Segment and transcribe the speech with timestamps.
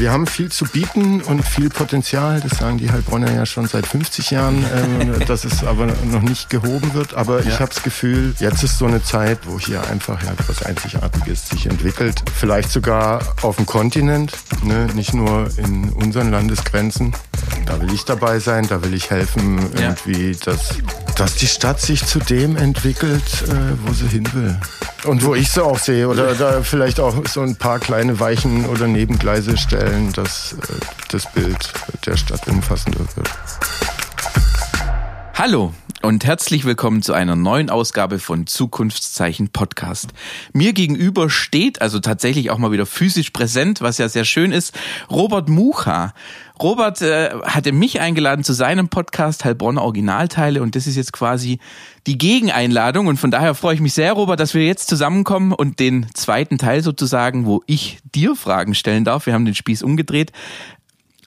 [0.00, 2.40] Wir haben viel zu bieten und viel Potenzial.
[2.40, 6.48] Das sagen die Heilbronner ja schon seit 50 Jahren, äh, dass es aber noch nicht
[6.48, 7.12] gehoben wird.
[7.12, 7.50] Aber ja.
[7.50, 11.50] ich habe das Gefühl, jetzt ist so eine Zeit, wo hier einfach ja etwas Einzigartiges
[11.50, 12.22] sich entwickelt.
[12.34, 14.32] Vielleicht sogar auf dem Kontinent,
[14.64, 14.86] ne?
[14.94, 17.14] nicht nur in unseren Landesgrenzen.
[17.66, 20.38] Da will ich dabei sein, da will ich helfen, irgendwie, ja.
[20.46, 20.78] dass,
[21.20, 23.52] dass die Stadt sich zu dem entwickelt, äh,
[23.84, 24.58] wo sie hin will.
[25.04, 26.08] Und wo ich sie auch sehe.
[26.08, 30.56] Oder da vielleicht auch so ein paar kleine Weichen oder Nebengleise stellen dass äh,
[31.10, 31.74] das Bild
[32.06, 33.28] der Stadt umfassender wird.
[35.34, 40.10] Hallo und herzlich willkommen zu einer neuen Ausgabe von Zukunftszeichen Podcast.
[40.52, 44.78] Mir gegenüber steht, also tatsächlich auch mal wieder physisch präsent, was ja sehr schön ist,
[45.10, 46.14] Robert Mucha.
[46.60, 51.58] Robert äh, hatte mich eingeladen zu seinem Podcast Heilbronn Originalteile und das ist jetzt quasi
[52.06, 55.80] die Gegeneinladung und von daher freue ich mich sehr, Robert, dass wir jetzt zusammenkommen und
[55.80, 59.26] den zweiten Teil sozusagen, wo ich dir Fragen stellen darf.
[59.26, 60.32] Wir haben den Spieß umgedreht.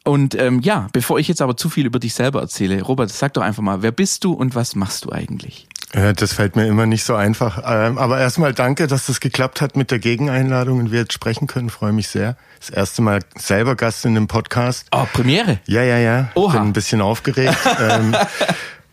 [0.04, 3.34] Und ähm, ja, bevor ich jetzt aber zu viel über dich selber erzähle, Robert, sag
[3.34, 5.68] doch einfach mal, wer bist du und was machst du eigentlich?
[5.94, 7.62] Das fällt mir immer nicht so einfach.
[7.64, 11.46] Ähm, aber erstmal danke, dass das geklappt hat mit der Gegeneinladung und wir jetzt sprechen
[11.46, 11.70] können.
[11.70, 12.36] Freue mich sehr.
[12.60, 14.88] Das erste Mal selber Gast in einem Podcast.
[14.92, 15.60] Oh, Premiere?
[15.68, 16.32] Ja, ja, ja.
[16.34, 16.54] Oha.
[16.54, 17.58] Bin ein bisschen aufgeregt.
[17.80, 18.16] Ähm,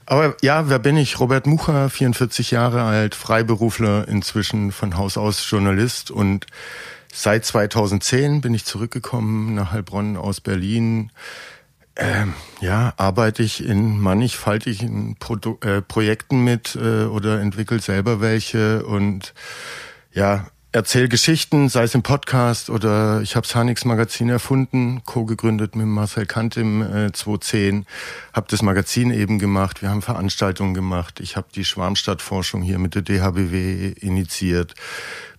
[0.06, 1.20] aber ja, wer bin ich?
[1.20, 6.46] Robert Mucher, 44 Jahre alt, Freiberufler, inzwischen von Haus aus Journalist und
[7.12, 11.10] Seit 2010 bin ich zurückgekommen nach Heilbronn aus Berlin.
[11.96, 18.86] Ähm, ja, arbeite ich in mannigfaltigen Produ äh, Projekten mit äh, oder entwickle selber welche
[18.86, 19.34] und
[20.12, 25.74] ja, erzähle Geschichten, sei es im Podcast oder ich habe das Hanix Magazin erfunden, co-gegründet
[25.74, 27.86] mit Marcel Kant im äh, 2010,
[28.32, 32.94] habe das Magazin eben gemacht, wir haben Veranstaltungen gemacht, ich habe die Schwarmstadtforschung hier mit
[32.94, 34.74] der DHBW initiiert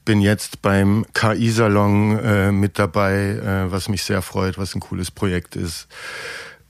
[0.05, 5.11] bin jetzt beim KI-Salon äh, mit dabei, äh, was mich sehr freut, was ein cooles
[5.11, 5.87] Projekt ist.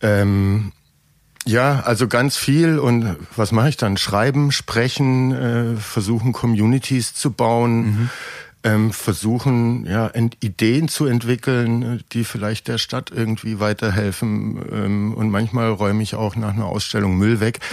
[0.02, 0.72] Ähm,
[1.46, 3.98] ja, also ganz viel und was mache ich dann?
[3.98, 7.82] Schreiben, sprechen, äh, versuchen Communities zu bauen.
[7.84, 8.10] Mhm
[8.64, 14.62] ähm, versuchen, ja, Ideen zu entwickeln, die vielleicht der Stadt irgendwie weiterhelfen.
[14.72, 17.60] Ähm, und manchmal räume ich auch nach einer Ausstellung Müll weg.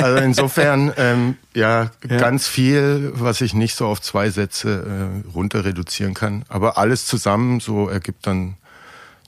[0.00, 5.28] Also insofern, ähm, ja, ja, ganz viel, was ich nicht so auf zwei Sätze äh,
[5.34, 6.44] runter reduzieren kann.
[6.48, 8.54] Aber alles zusammen so ergibt dann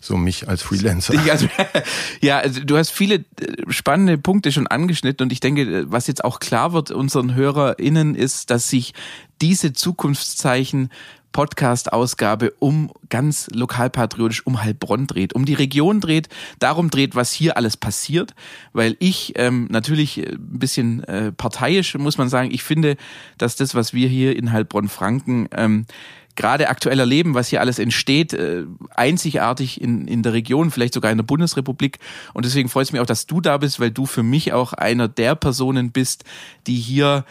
[0.00, 1.14] so mich als Freelancer.
[1.30, 1.48] Also,
[2.20, 3.22] ja, also du hast viele äh,
[3.68, 8.14] spannende Punkte schon angeschnitten und ich denke, äh, was jetzt auch klar wird unseren HörerInnen
[8.14, 8.94] ist, dass sich
[9.40, 10.90] diese Zukunftszeichen
[11.32, 16.28] Podcast-Ausgabe um ganz lokalpatriotisch um Heilbronn dreht, um die Region dreht,
[16.58, 18.34] darum dreht, was hier alles passiert,
[18.72, 22.96] weil ich ähm, natürlich ein bisschen äh, parteiisch muss man sagen, ich finde,
[23.38, 25.86] dass das, was wir hier in Heilbronn-Franken ähm,
[26.36, 28.64] gerade aktuell erleben, was hier alles entsteht, äh,
[28.94, 31.98] einzigartig in, in der Region, vielleicht sogar in der Bundesrepublik.
[32.34, 34.72] Und deswegen freut es mich auch, dass du da bist, weil du für mich auch
[34.72, 36.24] einer der Personen bist,
[36.66, 37.24] die hier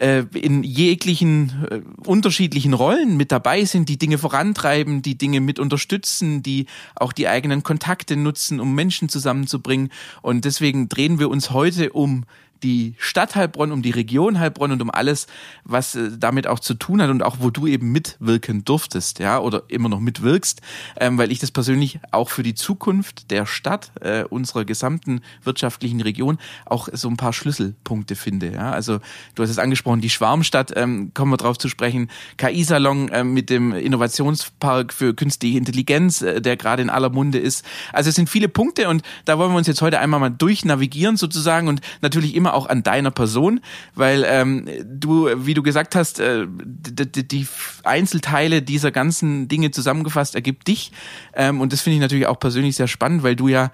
[0.00, 5.58] äh, in jeglichen äh, unterschiedlichen Rollen mit dabei sind, die Dinge vorantreiben, die Dinge mit
[5.58, 9.90] unterstützen, die auch die eigenen Kontakte nutzen, um Menschen zusammenzubringen.
[10.22, 12.24] Und deswegen drehen wir uns heute um
[12.62, 15.26] die Stadt Heilbronn, um die Region Heilbronn und um alles,
[15.64, 19.38] was äh, damit auch zu tun hat und auch wo du eben mitwirken durftest, ja,
[19.38, 20.60] oder immer noch mitwirkst,
[20.98, 26.00] ähm, weil ich das persönlich auch für die Zukunft der Stadt, äh, unserer gesamten wirtschaftlichen
[26.00, 28.70] Region, auch so ein paar Schlüsselpunkte finde, ja.
[28.70, 29.00] Also
[29.34, 33.50] du hast es angesprochen, die Schwarmstadt, ähm, kommen wir drauf zu sprechen, KI-Salon äh, mit
[33.50, 37.64] dem Innovationspark für künstliche Intelligenz, äh, der gerade in aller Munde ist.
[37.92, 41.16] Also es sind viele Punkte und da wollen wir uns jetzt heute einmal mal durchnavigieren
[41.16, 43.60] sozusagen und natürlich immer immer auch an deiner Person,
[43.94, 47.46] weil ähm, du, wie du gesagt hast, äh, die,
[47.82, 50.92] Einzelteile dieser ganzen Dinge zusammengefasst ergibt dich.
[51.34, 53.70] Ähm, und das finde ich natürlich auch persönlich sehr spannend, weil du ja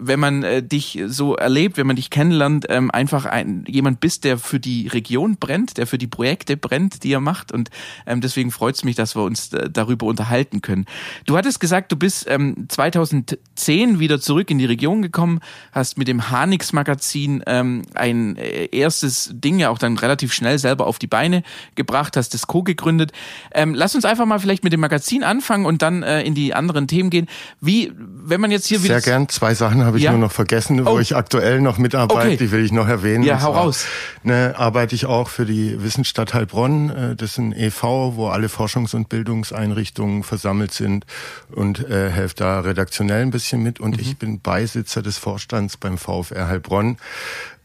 [0.00, 4.24] wenn man äh, dich so erlebt, wenn man dich kennenlernt, ähm, einfach ein, jemand bist,
[4.24, 7.52] der für die Region brennt, der für die Projekte brennt, die er macht.
[7.52, 7.70] Und
[8.06, 10.86] ähm, deswegen freut es mich, dass wir uns äh, darüber unterhalten können.
[11.26, 15.40] Du hattest gesagt, du bist ähm, 2010 wieder zurück in die Region gekommen,
[15.72, 20.58] hast mit dem Hanix Magazin ähm, ein äh, erstes Ding ja auch dann relativ schnell
[20.58, 21.42] selber auf die Beine
[21.74, 22.62] gebracht, hast das Co.
[22.62, 23.12] gegründet.
[23.52, 26.54] Ähm, lass uns einfach mal vielleicht mit dem Magazin anfangen und dann äh, in die
[26.54, 27.26] anderen Themen gehen.
[27.60, 29.00] Wie, wenn man jetzt hier wieder...
[29.00, 30.12] Sehr gern, zwei Sachen habe ich ja?
[30.12, 30.98] nur noch vergessen, wo oh.
[31.00, 32.36] ich aktuell noch mitarbeite, okay.
[32.36, 33.24] die will ich noch erwähnen.
[33.24, 33.86] Ja, hau raus.
[34.22, 36.90] Ne, arbeite ich auch für die Wissensstadt Heilbronn.
[36.90, 41.04] Äh, das ist ein e.V., wo alle Forschungs- und Bildungseinrichtungen versammelt sind
[41.50, 43.80] und äh, helfe da redaktionell ein bisschen mit.
[43.80, 44.02] Und mhm.
[44.02, 46.98] ich bin Beisitzer des Vorstands beim VfR Heilbronn.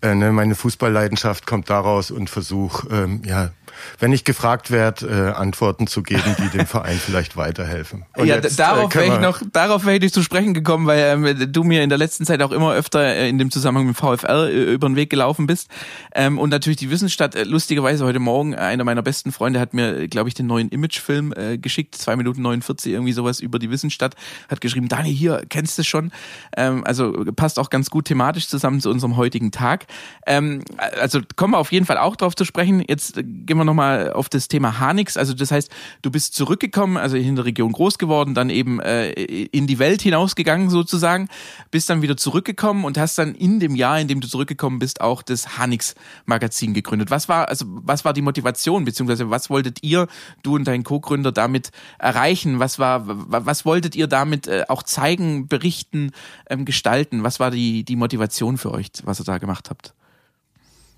[0.01, 3.51] äh, ne, meine Fußballleidenschaft kommt daraus und versuche, ähm, ja,
[3.99, 8.05] wenn ich gefragt werde, äh, Antworten zu geben, die dem Verein vielleicht weiterhelfen.
[8.15, 10.99] Und ja, jetzt, darauf äh, wäre ich noch, darauf wäre ich zu sprechen gekommen, weil
[10.99, 13.97] ähm, du mir in der letzten Zeit auch immer öfter äh, in dem Zusammenhang mit
[13.97, 15.69] VfL äh, über den Weg gelaufen bist.
[16.13, 19.73] Ähm, und natürlich die Wissensstadt, äh, lustigerweise heute Morgen, äh, einer meiner besten Freunde hat
[19.73, 23.69] mir, glaube ich, den neuen Imagefilm äh, geschickt, zwei Minuten 49, irgendwie sowas über die
[23.69, 24.15] Wissensstadt,
[24.49, 26.11] hat geschrieben, Dani, hier, kennst du schon?
[26.55, 29.85] Ähm, also passt auch ganz gut thematisch zusammen zu unserem heutigen Tag.
[30.25, 30.63] Ähm,
[30.99, 32.83] also kommen wir auf jeden Fall auch drauf zu sprechen.
[32.87, 35.17] Jetzt äh, gehen wir nochmal auf das Thema Hanix.
[35.17, 35.69] Also das heißt,
[36.01, 40.01] du bist zurückgekommen, also in der Region groß geworden, dann eben äh, in die Welt
[40.01, 41.29] hinausgegangen sozusagen,
[41.71, 45.01] bist dann wieder zurückgekommen und hast dann in dem Jahr, in dem du zurückgekommen bist,
[45.01, 45.95] auch das Hanix
[46.25, 47.11] Magazin gegründet.
[47.11, 50.07] Was war also was war die Motivation beziehungsweise was wolltet ihr,
[50.43, 52.59] du und dein Co-Gründer damit erreichen?
[52.59, 56.11] Was war was wolltet ihr damit äh, auch zeigen, berichten,
[56.49, 57.23] ähm, gestalten?
[57.23, 59.93] Was war die die Motivation für euch, was ihr da gemacht habt?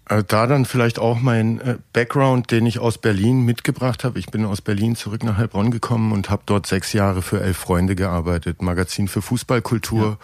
[0.07, 4.19] Äh, da dann vielleicht auch mein äh, Background, den ich aus Berlin mitgebracht habe.
[4.19, 7.57] Ich bin aus Berlin zurück nach Heilbronn gekommen und habe dort sechs Jahre für Elf
[7.57, 10.18] Freunde gearbeitet, Magazin für Fußballkultur, ja.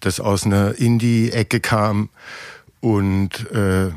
[0.00, 2.08] das aus einer Indie-Ecke kam
[2.80, 3.90] und äh,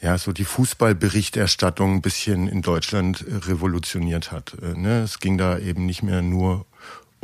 [0.00, 4.56] ja so die Fußballberichterstattung ein bisschen in Deutschland revolutioniert hat.
[4.60, 5.02] Äh, ne?
[5.02, 6.66] Es ging da eben nicht mehr nur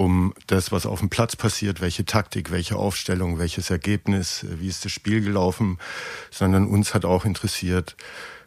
[0.00, 4.82] um das, was auf dem Platz passiert, welche Taktik, welche Aufstellung, welches Ergebnis, wie ist
[4.86, 5.76] das Spiel gelaufen,
[6.30, 7.96] sondern uns hat auch interessiert,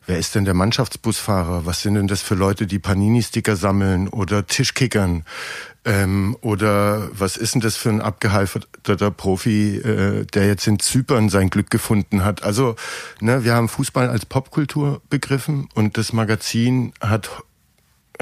[0.08, 1.68] wer ist denn der Mannschaftsbusfahrer?
[1.68, 5.26] Was sind denn das für Leute, die Panini-Sticker sammeln oder Tischkickern?
[5.86, 11.30] Ähm, oder was ist denn das für ein abgehalfterter Profi, äh, der jetzt in Zypern
[11.30, 12.42] sein Glück gefunden hat?
[12.42, 12.76] Also,
[13.22, 17.30] ne, wir haben Fußball als Popkultur begriffen und das Magazin hat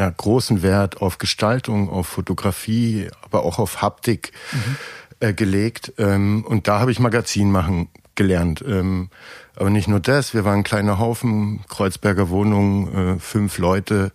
[0.01, 4.77] ja, großen Wert auf Gestaltung, auf Fotografie, aber auch auf Haptik mhm.
[5.19, 5.93] äh, gelegt.
[5.99, 8.63] Ähm, und da habe ich Magazin machen gelernt.
[8.67, 9.11] Ähm,
[9.55, 14.11] aber nicht nur das, wir waren ein kleiner Haufen, Kreuzberger Wohnung, äh, fünf Leute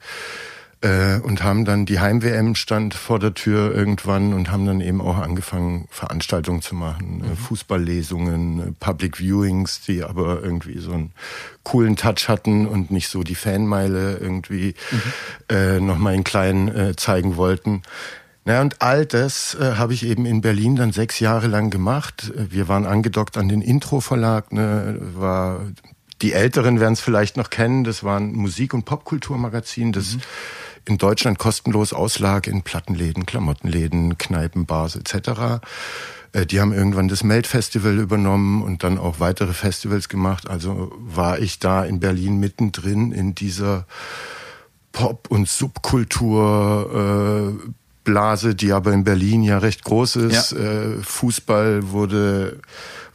[0.82, 5.00] äh, und haben dann die Heim-WM stand vor der Tür irgendwann und haben dann eben
[5.00, 7.36] auch angefangen, Veranstaltungen zu machen, äh, mhm.
[7.36, 11.12] Fußballlesungen, äh, Public Viewings, die aber irgendwie so einen
[11.62, 15.56] coolen Touch hatten und nicht so die Fanmeile irgendwie mhm.
[15.56, 17.82] äh, nochmal in klein äh, zeigen wollten.
[18.44, 22.32] Naja, und all das äh, habe ich eben in Berlin dann sechs Jahre lang gemacht.
[22.36, 25.62] Wir waren angedockt an den Intro-Verlag, ne, war
[26.22, 30.22] die Älteren werden es vielleicht noch kennen, das war ein Musik- und Popkulturmagazin, das mhm
[30.86, 35.60] in Deutschland kostenlos auslag in Plattenläden, Klamottenläden, Kneipen, Bars etc.
[36.32, 40.48] Äh, die haben irgendwann das Melt-Festival übernommen und dann auch weitere Festivals gemacht.
[40.48, 43.86] Also war ich da in Berlin mittendrin in dieser
[44.92, 47.60] Pop- und Subkultur.
[47.62, 47.70] Äh,
[48.06, 50.52] Blase, die aber in Berlin ja recht groß ist.
[50.52, 50.58] Ja.
[50.58, 52.60] Äh, Fußball wurde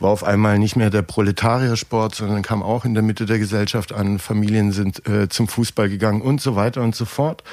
[0.02, 3.94] war auf einmal nicht mehr der Proletariersport, sondern kam auch in der Mitte der Gesellschaft
[3.94, 4.20] an.
[4.20, 7.44] Familien sind äh, zum Fußball gegangen und so weiter und so fort.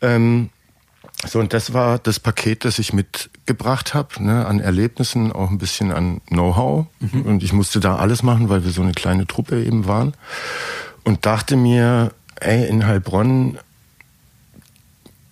[0.00, 0.50] Ähm,
[1.26, 5.58] so, und das war das Paket, das ich mitgebracht habe, ne, an Erlebnissen, auch ein
[5.58, 6.86] bisschen an Know-how.
[7.00, 7.22] Mhm.
[7.22, 10.14] Und ich musste da alles machen, weil wir so eine kleine Truppe eben waren.
[11.04, 13.58] Und dachte mir, ey, in Heilbronn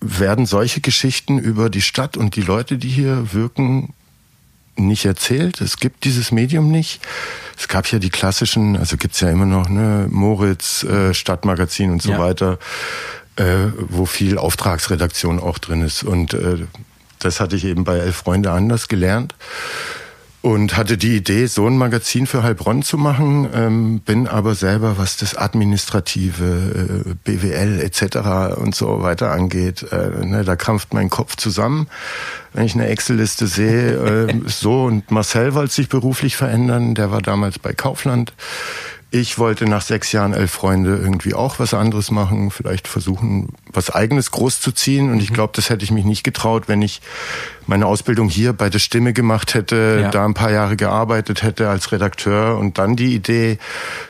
[0.05, 3.95] werden solche Geschichten über die Stadt und die Leute, die hier wirken,
[4.77, 5.61] nicht erzählt.
[5.61, 7.01] Es gibt dieses Medium nicht.
[7.57, 12.03] Es gab ja die klassischen, also gibt's ja immer noch, ne, Moritz, äh, Stadtmagazin und
[12.03, 12.19] so ja.
[12.19, 12.59] weiter,
[13.37, 16.03] äh, wo viel Auftragsredaktion auch drin ist.
[16.03, 16.67] Und äh,
[17.21, 19.35] das hatte ich eben bei Elf Freunde anders gelernt
[20.45, 24.99] und hatte die Idee, so ein Magazin für Heilbronn zu machen, ähm, bin aber selber,
[24.99, 28.59] was das administrative, äh, BWL etc.
[28.59, 31.87] und so weiter angeht, äh, ne, da krampft mein Kopf zusammen,
[32.53, 33.95] wenn ich eine Excel-Liste sehe.
[34.05, 38.35] Äh, so und Marcel wollte sich beruflich verändern, der war damals bei Kaufland.
[39.15, 43.89] Ich wollte nach sechs Jahren elf Freunde irgendwie auch was anderes machen, vielleicht versuchen, was
[43.89, 45.13] eigenes groß zu ziehen.
[45.13, 45.35] Und ich mhm.
[45.35, 47.01] glaube, das hätte ich mich nicht getraut, wenn ich
[47.69, 50.11] meine Ausbildung hier bei der Stimme gemacht hätte, ja.
[50.11, 53.59] da ein paar Jahre gearbeitet hätte als Redakteur und dann die Idee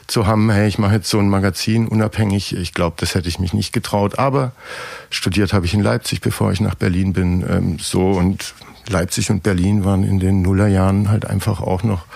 [0.06, 2.56] zu haben, hey, ich mache jetzt so ein Magazin unabhängig.
[2.56, 4.18] Ich glaube, das hätte ich mich nicht getraut.
[4.18, 4.52] Aber
[5.10, 7.44] studiert habe ich in Leipzig, bevor ich nach Berlin bin.
[7.46, 8.54] Ähm, so und
[8.88, 12.06] Leipzig und Berlin waren in den Nullerjahren halt einfach auch noch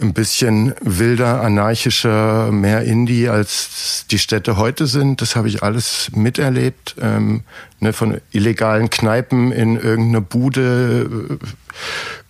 [0.00, 5.20] ein bisschen wilder, anarchischer, mehr Indie als die Städte heute sind.
[5.20, 6.96] Das habe ich alles miterlebt.
[7.00, 7.42] Ähm,
[7.80, 11.46] ne, von illegalen Kneipen in irgendeiner Bude, äh,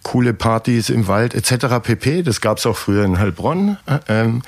[0.02, 1.80] coole Partys im Wald etc.
[1.82, 2.22] pp.
[2.22, 3.76] Das gab es auch früher in Heilbronn.
[4.08, 4.42] Ähm,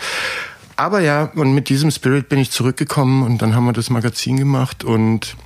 [0.77, 4.37] aber ja, und mit diesem Spirit bin ich zurückgekommen und dann haben wir das Magazin
[4.37, 5.37] gemacht und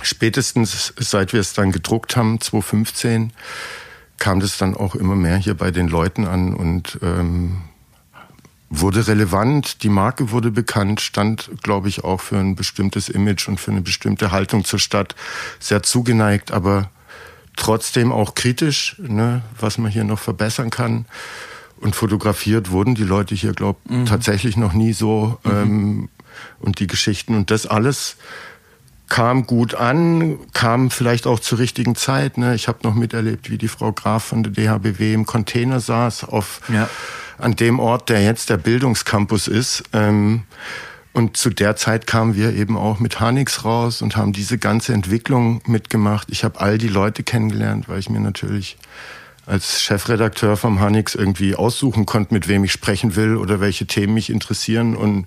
[0.00, 3.32] spätestens seit wir es dann gedruckt haben, 2015,
[4.18, 7.62] kam das dann auch immer mehr hier bei den Leuten an und ähm,
[8.70, 13.58] wurde relevant, die Marke wurde bekannt, stand, glaube ich, auch für ein bestimmtes Image und
[13.58, 15.14] für eine bestimmte Haltung zur Stadt
[15.58, 16.90] sehr zugeneigt, aber
[17.56, 21.06] trotzdem auch kritisch, ne, was man hier noch verbessern kann.
[21.80, 24.06] Und fotografiert wurden die Leute hier, glaube ich, mhm.
[24.06, 25.38] tatsächlich noch nie so.
[25.44, 25.50] Mhm.
[25.50, 26.08] Ähm,
[26.60, 28.16] und die Geschichten und das alles
[29.08, 32.38] kam gut an, kam vielleicht auch zur richtigen Zeit.
[32.38, 32.54] Ne?
[32.54, 36.60] Ich habe noch miterlebt, wie die Frau Graf von der DHBW im Container saß auf
[36.68, 36.88] ja
[37.38, 39.84] an dem Ort, der jetzt der Bildungscampus ist.
[39.92, 40.42] Ähm,
[41.12, 44.92] und zu der Zeit kamen wir eben auch mit Hanix raus und haben diese ganze
[44.92, 46.28] Entwicklung mitgemacht.
[46.30, 48.76] Ich habe all die Leute kennengelernt, weil ich mir natürlich
[49.46, 54.14] als Chefredakteur vom Hanix irgendwie aussuchen konnte, mit wem ich sprechen will oder welche Themen
[54.14, 54.94] mich interessieren.
[54.94, 55.26] Und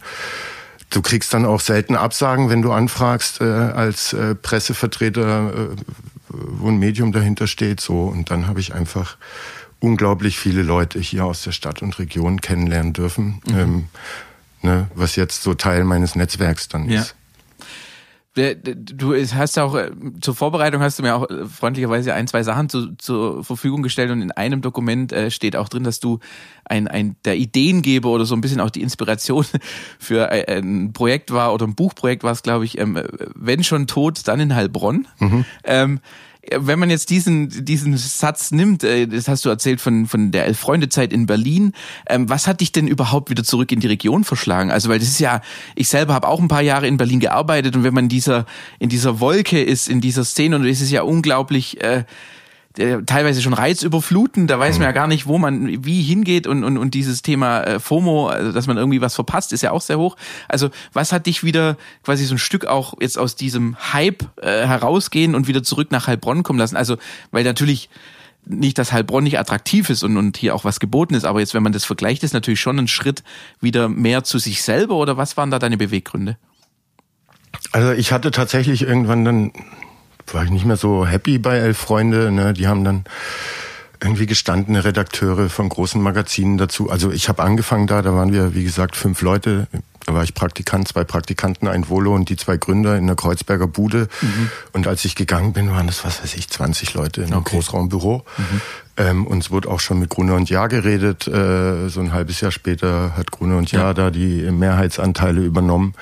[0.92, 5.76] du kriegst dann auch selten Absagen, wenn du anfragst äh, als äh, Pressevertreter, äh,
[6.30, 7.82] wo ein Medium dahinter steht.
[7.82, 9.18] So und dann habe ich einfach
[9.80, 13.58] unglaublich viele Leute hier aus der Stadt und Region kennenlernen dürfen, mhm.
[13.58, 13.88] ähm,
[14.62, 17.02] ne, was jetzt so Teil meines Netzwerks dann ja.
[17.02, 17.16] ist.
[18.34, 22.70] Du hast auch äh, zur Vorbereitung hast du mir auch äh, freundlicherweise ein, zwei Sachen
[22.70, 26.20] zu, zur Verfügung gestellt und in einem Dokument äh, steht auch drin, dass du
[26.64, 29.46] ein, ein der Ideengeber oder so ein bisschen auch die Inspiration
[30.00, 33.02] für ein Projekt war oder ein Buchprojekt war es, glaube ich, ähm,
[33.36, 35.08] wenn schon tot, dann in Heilbronn.
[35.20, 35.46] Mhm.
[35.66, 36.00] Ähm,
[36.50, 40.46] wenn man jetzt diesen, diesen Satz nimmt, äh, das hast du erzählt von, von der
[40.48, 41.74] Elf-Freunde-Zeit in Berlin,
[42.08, 44.72] ähm, was hat dich denn überhaupt wieder zurück in die Region verschlagen?
[44.72, 45.42] Also, weil das ist ja,
[45.76, 48.46] ich selber habe auch ein paar Jahre in Berlin gearbeitet und wenn man in dieser,
[48.80, 52.06] in dieser Wolke ist, in dieser Szene, und es ist ja unglaublich, äh,
[52.74, 54.96] teilweise schon reizüberfluten, da weiß man ja mhm.
[54.96, 58.68] gar nicht, wo man wie hingeht und, und, und dieses Thema äh, FOMO, also dass
[58.68, 60.16] man irgendwie was verpasst, ist ja auch sehr hoch.
[60.48, 64.66] Also was hat dich wieder quasi so ein Stück auch jetzt aus diesem Hype äh,
[64.66, 66.78] herausgehen und wieder zurück nach Heilbronn kommen lassen?
[66.78, 66.98] Also,
[67.32, 67.90] weil natürlich
[68.46, 71.54] nicht, dass Heilbronn nicht attraktiv ist und, und hier auch was geboten ist, aber jetzt,
[71.54, 73.24] wenn man das vergleicht, ist natürlich schon ein Schritt
[73.60, 76.38] wieder mehr zu sich selber oder was waren da deine Beweggründe?
[77.72, 79.52] Also ich hatte tatsächlich irgendwann dann
[80.34, 82.32] war ich nicht mehr so happy bei Elf Freunde.
[82.32, 82.54] Ne?
[82.54, 83.04] Die haben dann
[84.02, 86.90] irgendwie gestandene Redakteure von großen Magazinen dazu.
[86.90, 89.68] Also ich habe angefangen da, da waren wir, wie gesagt, fünf Leute.
[90.08, 93.68] Da war ich Praktikant, zwei Praktikanten, ein Volo und die zwei Gründer in der Kreuzberger
[93.68, 94.08] Bude.
[94.22, 94.50] Mhm.
[94.74, 97.56] Und als ich gegangen bin, waren das, was weiß ich, 20 Leute in einem okay.
[97.56, 98.26] Großraumbüro.
[98.38, 98.62] Mhm.
[98.98, 101.28] Ähm, und es wurde auch schon mit Gruner und Jahr geredet.
[101.28, 103.94] Äh, so ein halbes Jahr später hat Gruner und Jahr ja.
[103.94, 105.94] da die Mehrheitsanteile übernommen.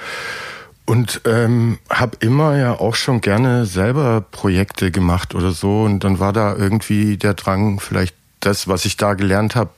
[0.89, 5.83] Und ähm, habe immer ja auch schon gerne selber Projekte gemacht oder so.
[5.83, 9.69] Und dann war da irgendwie der Drang, vielleicht das, was ich da gelernt habe,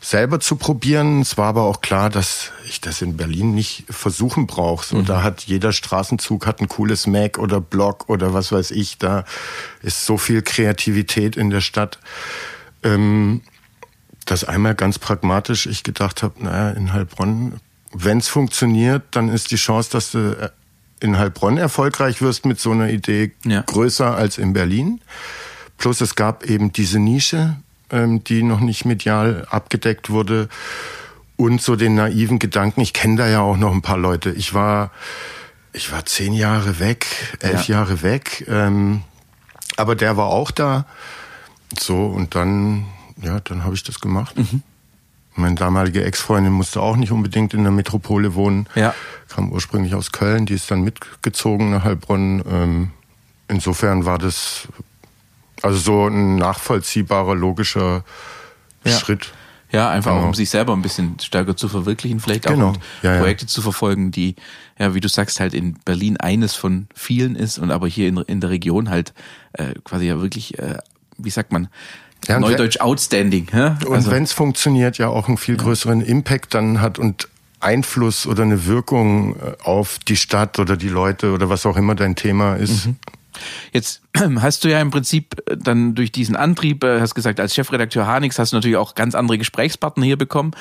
[0.00, 1.20] selber zu probieren.
[1.20, 4.84] Es war aber auch klar, dass ich das in Berlin nicht versuchen brauche.
[4.84, 5.04] So, mhm.
[5.04, 8.98] Da hat jeder Straßenzug hat ein cooles Mac oder Blog oder was weiß ich.
[8.98, 9.24] Da
[9.82, 12.00] ist so viel Kreativität in der Stadt.
[12.82, 13.42] Ähm,
[14.24, 17.60] dass einmal ganz pragmatisch ich gedacht habe, naja, in Heilbronn
[17.94, 20.50] wenn es funktioniert, dann ist die Chance, dass du äh,
[21.00, 23.62] in Heilbronn erfolgreich wirst mit so einer Idee ja.
[23.62, 25.00] größer als in Berlin.
[25.78, 27.56] Plus es gab eben diese Nische,
[27.90, 30.48] ähm, die noch nicht medial abgedeckt wurde
[31.36, 32.80] und so den naiven Gedanken.
[32.80, 34.30] Ich kenne da ja auch noch ein paar Leute.
[34.30, 34.90] Ich war,
[35.72, 37.06] ich war zehn Jahre weg,
[37.40, 37.76] elf ja.
[37.76, 39.02] Jahre weg, ähm,
[39.76, 40.86] aber der war auch da.
[41.78, 42.86] So und dann,
[43.20, 44.36] ja, dann habe ich das gemacht.
[44.38, 44.62] Mhm.
[45.36, 48.68] Meine damalige Ex-Freundin musste auch nicht unbedingt in der Metropole wohnen.
[48.74, 48.94] Ja.
[49.28, 52.42] Kam ursprünglich aus Köln, die ist dann mitgezogen nach Heilbronn.
[52.48, 52.90] Ähm,
[53.48, 54.68] insofern war das
[55.62, 58.04] also so ein nachvollziehbarer, logischer
[58.84, 58.92] ja.
[58.92, 59.32] Schritt.
[59.72, 60.26] Ja, einfach genau.
[60.26, 62.68] um sich selber ein bisschen stärker zu verwirklichen, vielleicht auch genau.
[62.68, 63.48] und ja, Projekte ja.
[63.48, 64.36] zu verfolgen, die,
[64.78, 68.18] ja, wie du sagst, halt in Berlin eines von vielen ist und aber hier in,
[68.18, 69.14] in der Region halt
[69.54, 70.78] äh, quasi ja wirklich, äh,
[71.18, 71.68] wie sagt man,
[72.26, 73.48] ja, Neudeutsch outstanding.
[73.52, 73.78] Ja?
[73.86, 74.10] Und also.
[74.10, 77.28] wenn es funktioniert, ja auch einen viel größeren Impact dann hat und
[77.60, 81.94] Einfluss oder eine Wirkung äh, auf die Stadt oder die Leute oder was auch immer
[81.94, 82.86] dein Thema ist.
[82.86, 82.96] Mhm.
[83.72, 84.02] Jetzt
[84.40, 88.38] hast du ja im Prinzip dann durch diesen Antrieb, äh, hast gesagt, als Chefredakteur Hanix
[88.38, 90.52] hast du natürlich auch ganz andere Gesprächspartner hier bekommen.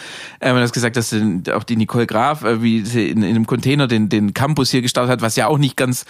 [0.41, 1.15] Ähm, du hast gesagt, dass
[1.51, 4.81] auch die Nicole Graf, äh, wie sie in, in einem Container den, den Campus hier
[4.81, 6.05] gestartet hat, was ja auch nicht ganz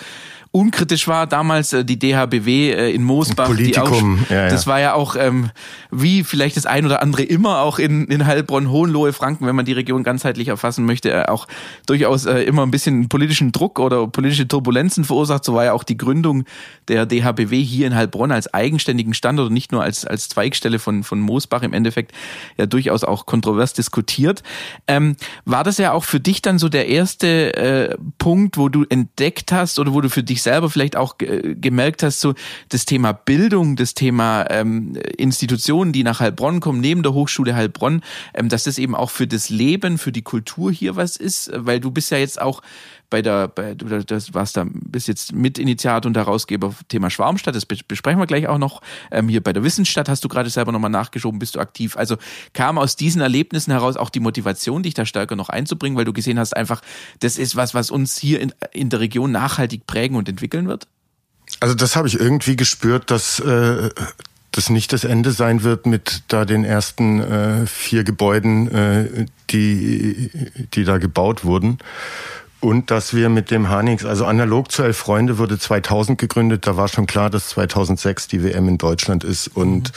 [0.54, 3.48] unkritisch war damals äh, die DHBW äh, in Moosbach.
[3.48, 4.50] Politikum, die ja, ja.
[4.50, 5.50] Das war ja auch ähm,
[5.92, 9.66] wie vielleicht das ein oder andere immer auch in, in Heilbronn, Hohenlohe, Franken, wenn man
[9.66, 11.48] die Region ganzheitlich erfassen möchte, äh, auch
[11.86, 15.44] durchaus äh, immer ein bisschen politischen Druck oder politische Turbulenzen verursacht.
[15.44, 16.46] So war ja auch die Gründung
[16.88, 20.80] der DHBW DHBW hier in Heilbronn als eigenständigen Standort und nicht nur als, als Zweigstelle
[20.80, 22.12] von, von Moosbach im Endeffekt
[22.58, 24.44] ja durchaus auch kontrovers diskutiert.
[24.88, 28.86] Ähm, war das ja auch für dich dann so der erste äh, Punkt, wo du
[28.90, 32.34] entdeckt hast oder wo du für dich selber vielleicht auch gemerkt hast, so
[32.70, 38.02] das Thema Bildung, das Thema ähm, Institutionen, die nach Heilbronn kommen, neben der Hochschule Heilbronn,
[38.34, 41.80] ähm, dass das eben auch für das Leben, für die Kultur hier was ist, weil
[41.80, 42.62] du bist ja jetzt auch
[43.14, 47.68] bei der, bei, du das warst da, bist jetzt Mitinitiator und Herausgeber Thema Schwarmstadt, das
[47.68, 48.82] besprechen wir gleich auch noch.
[49.12, 51.96] Ähm, hier bei der Wissensstadt hast du gerade selber nochmal nachgeschoben, bist du aktiv.
[51.96, 52.18] Also
[52.54, 56.14] kam aus diesen Erlebnissen heraus auch die Motivation, dich da stärker noch einzubringen, weil du
[56.14, 56.82] gesehen hast, einfach,
[57.20, 60.88] das ist was, was uns hier in, in der Region nachhaltig prägen und entwickeln wird?
[61.60, 63.92] Also das habe ich irgendwie gespürt, dass äh,
[64.54, 70.32] das nicht das Ende sein wird mit da den ersten äh, vier Gebäuden, äh, die,
[70.74, 71.78] die da gebaut wurden.
[72.64, 76.78] Und dass wir mit dem Hanix, also analog zu Elf Freunde wurde 2000 gegründet, da
[76.78, 79.50] war schon klar, dass 2006 die WM in Deutschland ist.
[79.50, 79.94] Und mhm.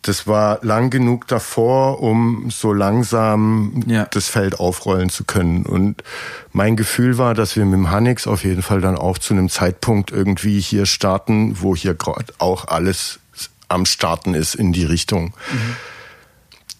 [0.00, 4.06] das war lang genug davor, um so langsam ja.
[4.06, 5.66] das Feld aufrollen zu können.
[5.66, 6.02] Und
[6.52, 9.50] mein Gefühl war, dass wir mit dem Hanix auf jeden Fall dann auch zu einem
[9.50, 13.20] Zeitpunkt irgendwie hier starten, wo hier gerade auch alles
[13.68, 15.34] am Starten ist in die Richtung.
[15.52, 15.76] Mhm.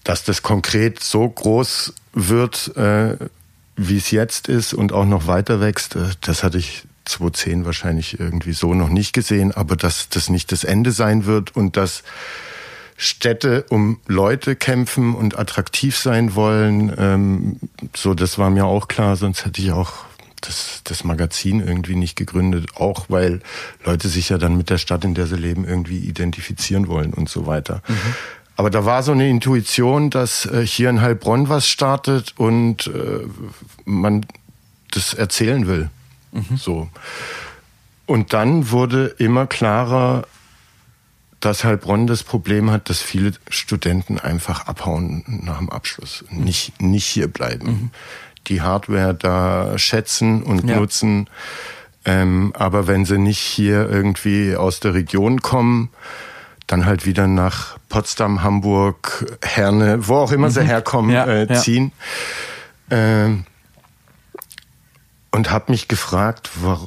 [0.04, 3.16] Dass das konkret so groß wird, äh,
[3.76, 8.20] wie es jetzt ist und auch noch weiter wächst, äh, das hatte ich 2010 wahrscheinlich
[8.20, 12.02] irgendwie so noch nicht gesehen, aber dass das nicht das Ende sein wird und dass
[12.96, 17.56] Städte um Leute kämpfen und attraktiv sein wollen, ähm,
[17.96, 20.04] so das war mir auch klar, sonst hätte ich auch
[20.40, 23.40] das, das Magazin irgendwie nicht gegründet, auch weil
[23.84, 27.28] Leute sich ja dann mit der Stadt, in der sie leben, irgendwie identifizieren wollen und
[27.28, 27.82] so weiter.
[27.88, 28.14] Mhm.
[28.56, 33.26] Aber da war so eine Intuition, dass äh, hier in Heilbronn was startet und äh,
[33.84, 34.26] man
[34.90, 35.90] das erzählen will.
[36.32, 36.56] Mhm.
[36.56, 36.88] So.
[38.06, 40.26] Und dann wurde immer klarer,
[41.40, 46.44] dass Heilbronn das Problem hat, dass viele Studenten einfach abhauen nach dem Abschluss, mhm.
[46.44, 47.66] nicht, nicht hier bleiben.
[47.66, 47.90] Mhm.
[48.48, 50.76] Die Hardware da schätzen und ja.
[50.76, 51.28] nutzen.
[52.04, 55.90] Ähm, aber wenn sie nicht hier irgendwie aus der Region kommen,
[56.72, 60.52] dann halt wieder nach Potsdam, Hamburg, Herne, wo auch immer mhm.
[60.52, 61.92] sie herkommen, ja, äh, ziehen.
[62.90, 62.96] Ja.
[62.96, 63.44] Ähm,
[65.30, 66.80] und habe mich gefragt, war,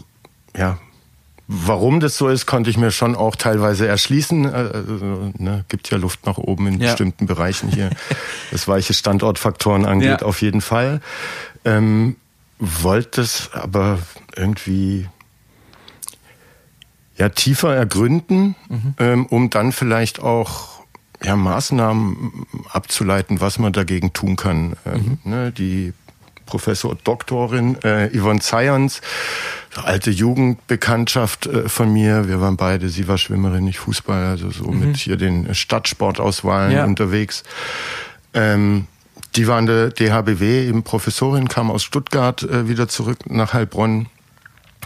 [0.57, 0.77] ja,
[1.47, 4.51] warum das so ist, konnte ich mir schon auch teilweise erschließen.
[4.51, 6.89] Also, ne, gibt ja Luft nach oben in ja.
[6.89, 7.91] bestimmten Bereichen hier,
[8.51, 11.01] was weiche Standortfaktoren angeht, auf jeden Fall.
[11.63, 12.15] Ähm,
[12.57, 13.99] wollte es aber
[14.35, 15.07] irgendwie
[17.17, 18.93] ja tiefer ergründen, mhm.
[18.99, 20.83] ähm, um dann vielleicht auch
[21.23, 24.75] ja, Maßnahmen abzuleiten, was man dagegen tun kann.
[24.85, 25.31] Ähm, mhm.
[25.31, 25.93] ne, die
[26.45, 29.01] Professor Doktorin äh, Yvonne Zayans,
[29.75, 32.27] alte Jugendbekanntschaft äh, von mir.
[32.27, 34.79] Wir waren beide, sie war Schwimmerin, nicht Fußball, also so mhm.
[34.79, 36.85] mit hier den Stadtsportauswahlen ja.
[36.85, 37.43] unterwegs.
[38.33, 38.87] Ähm,
[39.35, 44.07] die war an der DHBW, eben Professorin, kam aus Stuttgart äh, wieder zurück nach Heilbronn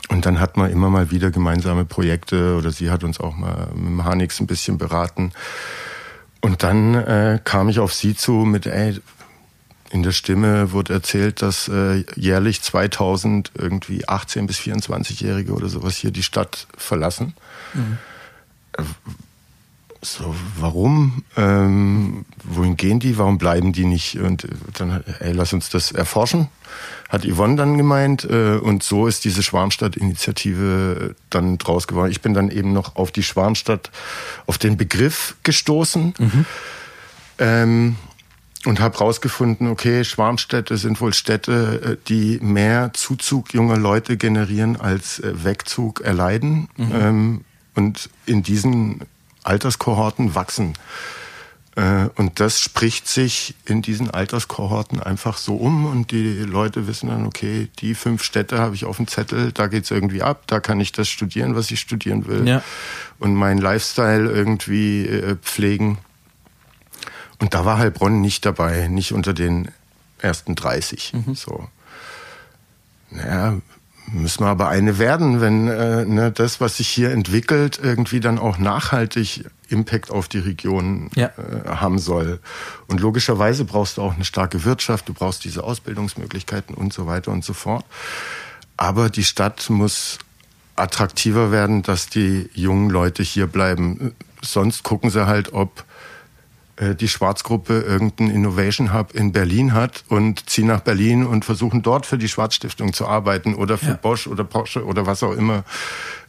[0.07, 3.67] und dann hat man immer mal wieder gemeinsame Projekte oder sie hat uns auch mal
[3.75, 5.31] mit dem Hanix ein bisschen beraten.
[6.41, 8.99] Und dann äh, kam ich auf sie zu mit, ey,
[9.91, 15.95] in der Stimme wurde erzählt, dass äh, jährlich 2000 irgendwie 18 bis 24-Jährige oder sowas
[15.95, 17.33] hier die Stadt verlassen.
[17.73, 17.97] Mhm.
[20.01, 21.23] Äh, so, warum?
[21.35, 23.17] Ähm, wohin gehen die?
[23.17, 24.17] Warum bleiben die nicht?
[24.19, 26.49] Und dann, ey, lass uns das erforschen
[27.09, 28.23] hat Yvonne dann gemeint.
[28.23, 32.11] Äh, und so ist diese Schwarmstadt-Initiative dann draus geworden.
[32.11, 33.91] Ich bin dann eben noch auf die Schwarmstadt,
[34.45, 36.13] auf den Begriff gestoßen.
[36.17, 36.45] Mhm.
[37.39, 37.95] Ähm,
[38.65, 44.75] und habe rausgefunden, okay, Schwarmstädte sind wohl Städte, äh, die mehr Zuzug junger Leute generieren
[44.75, 46.67] als äh, Wegzug erleiden.
[46.77, 46.91] Mhm.
[46.93, 47.41] Ähm,
[47.75, 49.01] und in diesen
[49.43, 50.75] Alterskohorten wachsen
[51.79, 57.09] äh, und das spricht sich in diesen Alterskohorten einfach so um und die Leute wissen
[57.09, 60.43] dann, okay, die fünf Städte habe ich auf dem Zettel, da geht es irgendwie ab,
[60.47, 62.63] da kann ich das studieren, was ich studieren will ja.
[63.19, 65.99] und meinen Lifestyle irgendwie äh, pflegen.
[67.39, 69.69] Und da war Heilbronn nicht dabei, nicht unter den
[70.17, 71.13] ersten 30.
[71.13, 71.35] Mhm.
[71.35, 71.69] So.
[73.09, 73.61] Naja,
[74.13, 78.39] müssen wir aber eine werden, wenn äh, ne, das, was sich hier entwickelt, irgendwie dann
[78.39, 81.27] auch nachhaltig Impact auf die Region ja.
[81.27, 82.39] äh, haben soll.
[82.87, 87.31] Und logischerweise brauchst du auch eine starke Wirtschaft, du brauchst diese Ausbildungsmöglichkeiten und so weiter
[87.31, 87.85] und so fort.
[88.77, 90.19] Aber die Stadt muss
[90.75, 94.13] attraktiver werden, dass die jungen Leute hier bleiben.
[94.41, 95.83] Sonst gucken sie halt, ob
[96.79, 102.05] die Schwarzgruppe irgendeinen Innovation Hub in Berlin hat und ziehen nach Berlin und versuchen dort
[102.05, 103.99] für die Schwarzstiftung zu arbeiten oder für ja.
[104.01, 105.63] Bosch oder Porsche oder was auch immer.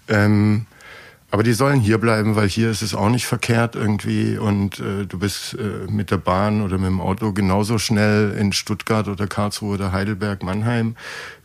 [0.09, 0.67] Ähm,
[1.33, 5.07] Aber die sollen hier bleiben, weil hier ist es auch nicht verkehrt irgendwie und äh,
[5.07, 9.29] du bist äh, mit der Bahn oder mit dem Auto genauso schnell in Stuttgart oder
[9.29, 10.97] Karlsruhe oder Heidelberg, Mannheim,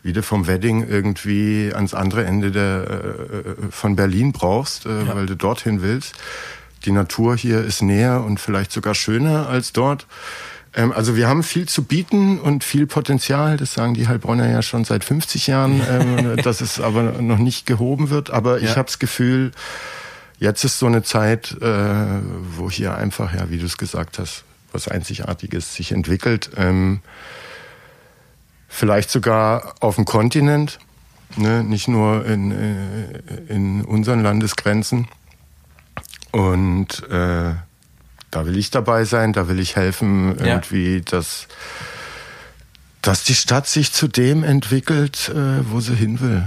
[0.01, 5.15] wie du vom Wedding irgendwie ans andere Ende der, äh, von Berlin brauchst, äh, ja.
[5.15, 6.15] weil du dorthin willst.
[6.85, 10.05] Die Natur hier ist näher und vielleicht sogar schöner als dort.
[10.75, 13.57] Ähm, also wir haben viel zu bieten und viel Potenzial.
[13.57, 17.65] Das sagen die Heilbronner ja schon seit 50 Jahren, ähm, dass es aber noch nicht
[17.65, 18.29] gehoben wird.
[18.29, 18.75] Aber ich ja.
[18.75, 19.51] habe das Gefühl,
[20.37, 22.05] jetzt ist so eine Zeit, äh,
[22.57, 26.51] wo hier einfach, ja, wie du es gesagt hast, was Einzigartiges sich entwickelt.
[26.57, 26.99] Ähm,
[28.67, 30.79] vielleicht sogar auf dem Kontinent,
[31.37, 31.63] ne?
[31.63, 35.07] nicht nur in, äh, in unseren Landesgrenzen.
[36.35, 37.53] Und äh,
[38.29, 40.99] da will ich dabei sein, da will ich helfen, irgendwie, ja.
[40.99, 41.47] dass,
[43.01, 46.43] dass die Stadt sich zu dem entwickelt, äh, wo sie hin will.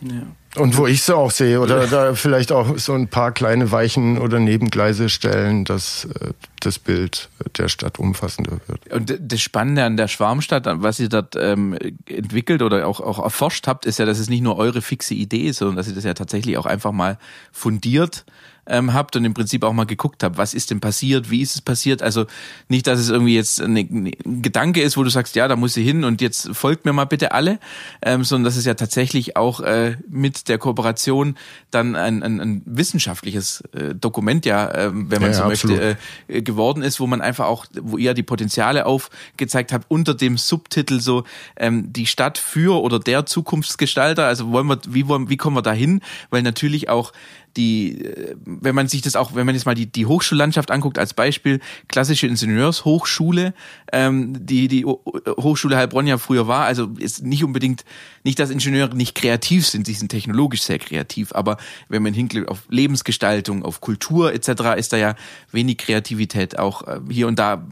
[0.00, 0.22] Ja.
[0.60, 4.18] Und wo ich sie auch sehe, oder da vielleicht auch so ein paar kleine Weichen
[4.18, 8.92] oder Nebengleise stellen, dass äh, das Bild der Stadt umfassender wird.
[8.92, 13.68] Und das Spannende an der Schwarmstadt, was ihr dort ähm, entwickelt oder auch, auch erforscht
[13.68, 16.02] habt, ist ja, dass es nicht nur eure fixe Idee ist, sondern dass ihr das
[16.02, 17.16] ja tatsächlich auch einfach mal
[17.52, 18.24] fundiert
[18.70, 21.54] ähm, habt und im Prinzip auch mal geguckt habt, was ist denn passiert, wie ist
[21.54, 22.02] es passiert.
[22.02, 22.26] Also
[22.68, 25.76] nicht, dass es irgendwie jetzt ein, ein Gedanke ist, wo du sagst, ja, da muss
[25.76, 27.58] ich hin und jetzt folgt mir mal bitte alle,
[28.02, 31.36] ähm, sondern dass es ja tatsächlich auch äh, mit der Kooperation
[31.70, 35.96] dann ein, ein, ein wissenschaftliches äh, Dokument ja, äh, wenn man ja, so ja, möchte,
[36.28, 40.38] äh, geworden ist, wo man einfach auch, wo ihr die Potenziale aufgezeigt habt unter dem
[40.38, 41.24] Subtitel so
[41.56, 44.26] ähm, die Stadt für oder der Zukunftsgestalter.
[44.26, 46.00] Also wollen wir, wie wollen, wie kommen wir da hin?
[46.30, 47.12] Weil natürlich auch
[47.56, 50.98] die, äh, wenn man sich das auch, wenn man jetzt mal die, die Hochschullandschaft anguckt
[50.98, 53.54] als Beispiel, klassische Ingenieurshochschule,
[53.92, 57.84] ähm, die die Hochschule Heilbronn ja früher war, also ist nicht unbedingt,
[58.24, 61.56] nicht, dass Ingenieure nicht kreativ sind, sie sind technologisch sehr kreativ, aber
[61.88, 65.14] wenn man hinklickt auf Lebensgestaltung, auf Kultur etc., ist da ja
[65.52, 67.66] wenig Kreativität auch äh, hier und da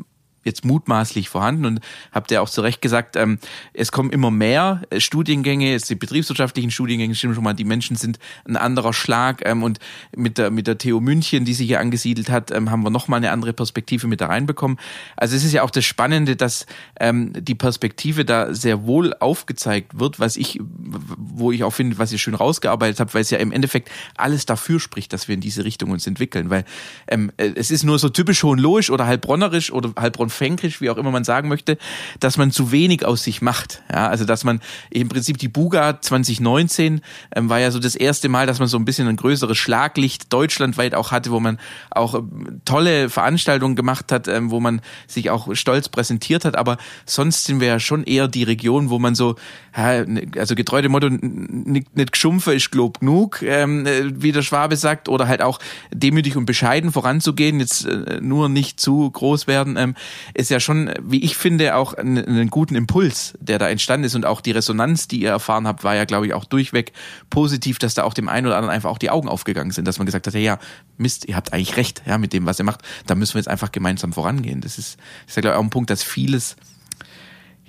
[0.49, 1.81] jetzt mutmaßlich vorhanden und
[2.13, 3.39] habt ihr auch zu Recht gesagt, ähm,
[3.73, 7.97] es kommen immer mehr äh, Studiengänge, es die betriebswirtschaftlichen Studiengänge stimmen schon mal, die Menschen
[7.97, 9.79] sind ein anderer Schlag ähm, und
[10.17, 13.19] mit der, mit der TU München, die sich hier angesiedelt hat, ähm, haben wir nochmal
[13.19, 14.79] eine andere Perspektive mit da reinbekommen.
[15.17, 16.67] Also es ist ja auch das Spannende, dass
[16.99, 22.13] ähm, die Perspektive da sehr wohl aufgezeigt wird, was ich, wo ich auch finde, was
[22.13, 25.41] ihr schön rausgearbeitet habt, weil es ja im Endeffekt alles dafür spricht, dass wir in
[25.41, 26.65] diese Richtung uns entwickeln, weil
[27.09, 30.97] ähm, äh, es ist nur so typisch hohenlohisch oder halbbronnerisch oder halbbronn fränkisch, wie auch
[30.97, 31.79] immer man sagen möchte,
[32.21, 33.83] dass man zu wenig aus sich macht.
[33.93, 37.01] Ja, also dass man im Prinzip die Buga 2019
[37.35, 40.33] ähm, war ja so das erste Mal, dass man so ein bisschen ein größeres Schlaglicht
[40.33, 41.59] deutschlandweit auch hatte, wo man
[41.91, 46.57] auch ähm, tolle Veranstaltungen gemacht hat, ähm, wo man sich auch stolz präsentiert hat.
[46.57, 49.37] Aber sonst sind wir ja schon eher die Region, wo man so,
[49.77, 54.43] ne, also getreu dem Motto, nicht, nicht geschumpfe ist glob genug, ähm, äh, wie der
[54.43, 55.59] Schwabe sagt, oder halt auch
[55.93, 59.77] demütig und bescheiden voranzugehen, jetzt äh, nur nicht zu groß werden.
[59.77, 59.95] Ähm,
[60.35, 64.15] ist ja schon, wie ich finde, auch einen, einen guten Impuls, der da entstanden ist
[64.15, 66.93] und auch die Resonanz, die ihr erfahren habt, war ja, glaube ich, auch durchweg
[67.31, 69.99] positiv, dass da auch dem einen oder anderen einfach auch die Augen aufgegangen sind, dass
[69.99, 70.59] man gesagt hat, ja, ja
[70.97, 73.49] Mist, ihr habt eigentlich recht, ja, mit dem, was ihr macht, da müssen wir jetzt
[73.49, 74.61] einfach gemeinsam vorangehen.
[74.61, 76.57] Das ist, ist ja, glaube ich, auch ein Punkt, dass vieles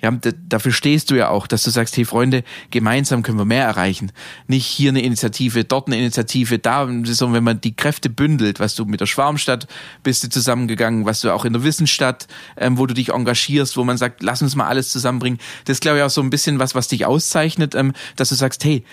[0.02, 0.10] ja,
[0.48, 4.12] dafür stehst du ja auch, dass du sagst, hey Freunde, gemeinsam können wir mehr erreichen.
[4.46, 8.74] Nicht hier eine Initiative, dort eine Initiative, da, sondern wenn man die Kräfte bündelt, was
[8.74, 9.66] du mit der Schwarmstadt
[10.02, 13.84] bist du zusammengegangen, was du auch in der Wissensstadt, ähm, wo du dich engagierst, wo
[13.84, 15.38] man sagt, lass uns mal alles zusammenbringen.
[15.64, 18.34] Das ist, glaube ich, auch so ein bisschen was, was dich auszeichnet, ähm, dass du
[18.34, 18.84] sagst, hey,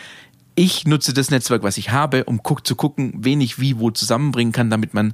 [0.55, 3.91] ich nutze das Netzwerk, was ich habe, um guck, zu gucken, wen ich wie wo
[3.91, 5.13] zusammenbringen kann, damit man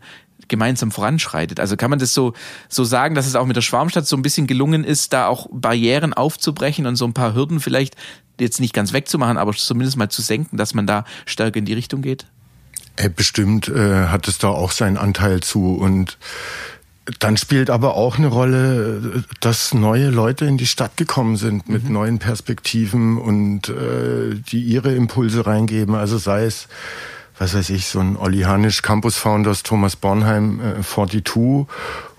[0.54, 1.60] gemeinsam voranschreitet.
[1.60, 2.34] Also kann man das so,
[2.70, 5.48] so sagen, dass es auch mit der Schwarmstadt so ein bisschen gelungen ist, da auch
[5.52, 7.96] Barrieren aufzubrechen und so ein paar Hürden vielleicht
[8.40, 11.74] jetzt nicht ganz wegzumachen, aber zumindest mal zu senken, dass man da stärker in die
[11.74, 12.28] Richtung geht?
[12.98, 16.20] Äh, bestimmt äh, hat es da auch seinen Anteil zu und
[17.20, 21.86] dann spielt aber auch eine Rolle, dass neue Leute in die Stadt gekommen sind mit
[21.86, 21.94] mhm.
[21.94, 25.96] neuen Perspektiven und äh, die ihre Impulse reingeben.
[25.96, 26.68] Also sei es
[27.38, 31.68] was weiß ich, so ein Olli Hanisch, Campus Founders, Thomas Bornheim, äh, 42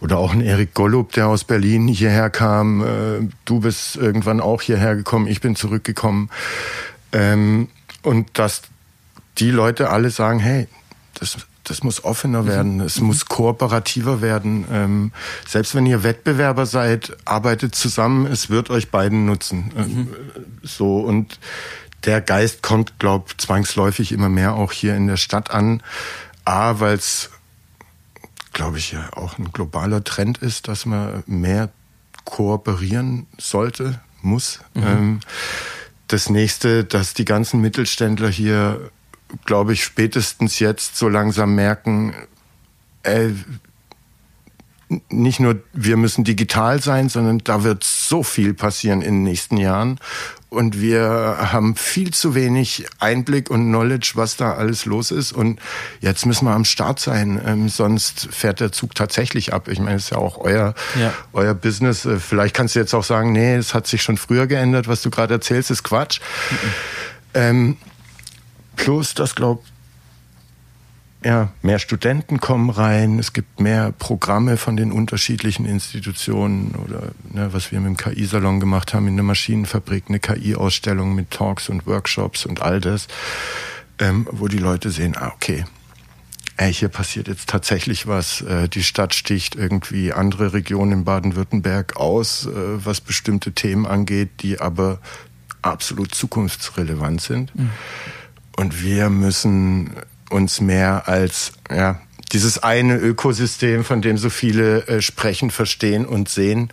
[0.00, 2.82] oder auch ein Erik Gollup, der aus Berlin hierher kam.
[2.82, 6.30] Äh, du bist irgendwann auch hierher gekommen, ich bin zurückgekommen.
[7.12, 7.68] Ähm,
[8.02, 8.62] und dass
[9.38, 10.68] die Leute alle sagen, hey,
[11.18, 12.46] das, das muss offener mhm.
[12.46, 13.06] werden, es mhm.
[13.08, 14.66] muss kooperativer werden.
[14.70, 15.12] Ähm,
[15.46, 19.72] selbst wenn ihr Wettbewerber seid, arbeitet zusammen, es wird euch beiden nutzen.
[19.76, 20.08] Ähm, mhm.
[20.62, 21.38] So und
[22.04, 25.82] der Geist kommt, glaub, zwangsläufig immer mehr auch hier in der Stadt an.
[26.44, 27.30] A, weil es,
[28.52, 31.70] glaube ich, ja auch ein globaler Trend ist, dass man mehr
[32.24, 34.60] kooperieren sollte, muss.
[34.74, 34.82] Mhm.
[34.82, 35.20] Ähm,
[36.08, 38.90] das nächste, dass die ganzen Mittelständler hier
[39.44, 42.14] glaube ich, spätestens jetzt so langsam merken,
[43.02, 43.34] ey,
[45.08, 49.56] nicht nur wir müssen digital sein, sondern da wird so viel passieren in den nächsten
[49.56, 49.98] Jahren.
[50.54, 51.02] Und wir
[51.52, 55.32] haben viel zu wenig Einblick und Knowledge, was da alles los ist.
[55.32, 55.60] Und
[56.00, 59.68] jetzt müssen wir am Start sein, ähm, sonst fährt der Zug tatsächlich ab.
[59.68, 61.12] Ich meine, es ist ja auch euer, ja.
[61.32, 62.04] euer Business.
[62.04, 64.88] Äh, vielleicht kannst du jetzt auch sagen, nee, es hat sich schon früher geändert.
[64.88, 66.20] Was du gerade erzählst, ist Quatsch.
[66.50, 66.56] Mhm.
[67.34, 67.76] Ähm,
[68.76, 69.73] plus, das glaubt
[71.24, 77.52] ja, mehr Studenten kommen rein, es gibt mehr Programme von den unterschiedlichen Institutionen oder ne,
[77.52, 81.86] was wir mit dem KI-Salon gemacht haben in der Maschinenfabrik, eine KI-Ausstellung mit Talks und
[81.86, 83.08] Workshops und all das,
[83.98, 85.64] ähm, wo die Leute sehen, ah, okay,
[86.58, 88.42] ey, hier passiert jetzt tatsächlich was.
[88.42, 94.42] Äh, die Stadt sticht irgendwie andere Regionen in Baden-Württemberg aus, äh, was bestimmte Themen angeht,
[94.42, 94.98] die aber
[95.62, 97.54] absolut zukunftsrelevant sind.
[97.54, 97.70] Mhm.
[98.56, 99.94] Und wir müssen
[100.34, 102.00] uns mehr als ja,
[102.32, 106.70] dieses eine Ökosystem, von dem so viele äh, sprechen, verstehen und sehen.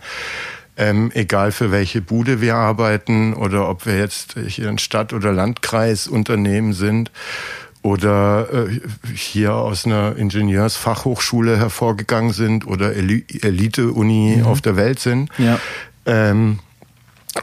[0.76, 5.32] Ähm, egal für welche Bude wir arbeiten oder ob wir jetzt hier ein Stadt- oder
[5.32, 7.10] Landkreisunternehmen sind
[7.82, 8.80] oder äh,
[9.14, 14.46] hier aus einer Ingenieursfachhochschule hervorgegangen sind oder Elite-Uni mhm.
[14.46, 15.30] auf der Welt sind.
[15.38, 15.58] Ja.
[16.06, 16.58] Ähm,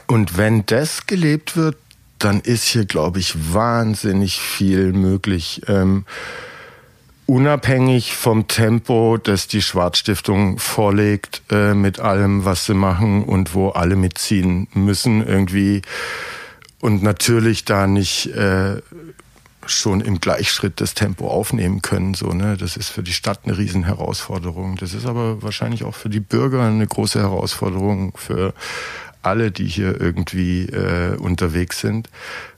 [0.06, 1.76] und wenn das gelebt wird,
[2.20, 5.62] dann ist hier, glaube ich, wahnsinnig viel möglich.
[5.66, 6.04] Ähm,
[7.26, 13.68] unabhängig vom Tempo, das die Schwarzstiftung vorlegt, äh, mit allem, was sie machen und wo
[13.70, 15.82] alle mitziehen müssen irgendwie.
[16.80, 18.80] Und natürlich da nicht äh,
[19.66, 22.14] schon im Gleichschritt das Tempo aufnehmen können.
[22.14, 22.56] So, ne?
[22.56, 24.76] Das ist für die Stadt eine Riesenherausforderung.
[24.76, 28.54] Das ist aber wahrscheinlich auch für die Bürger eine große Herausforderung, für
[29.22, 32.08] alle, die hier irgendwie äh, unterwegs sind,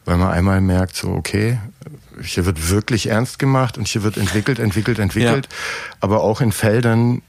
[0.05, 1.59] weil man einmal merkt, so, okay,
[2.23, 5.97] hier wird wirklich ernst gemacht und hier wird entwickelt, entwickelt, entwickelt, ja.
[6.01, 7.23] aber auch in Feldern,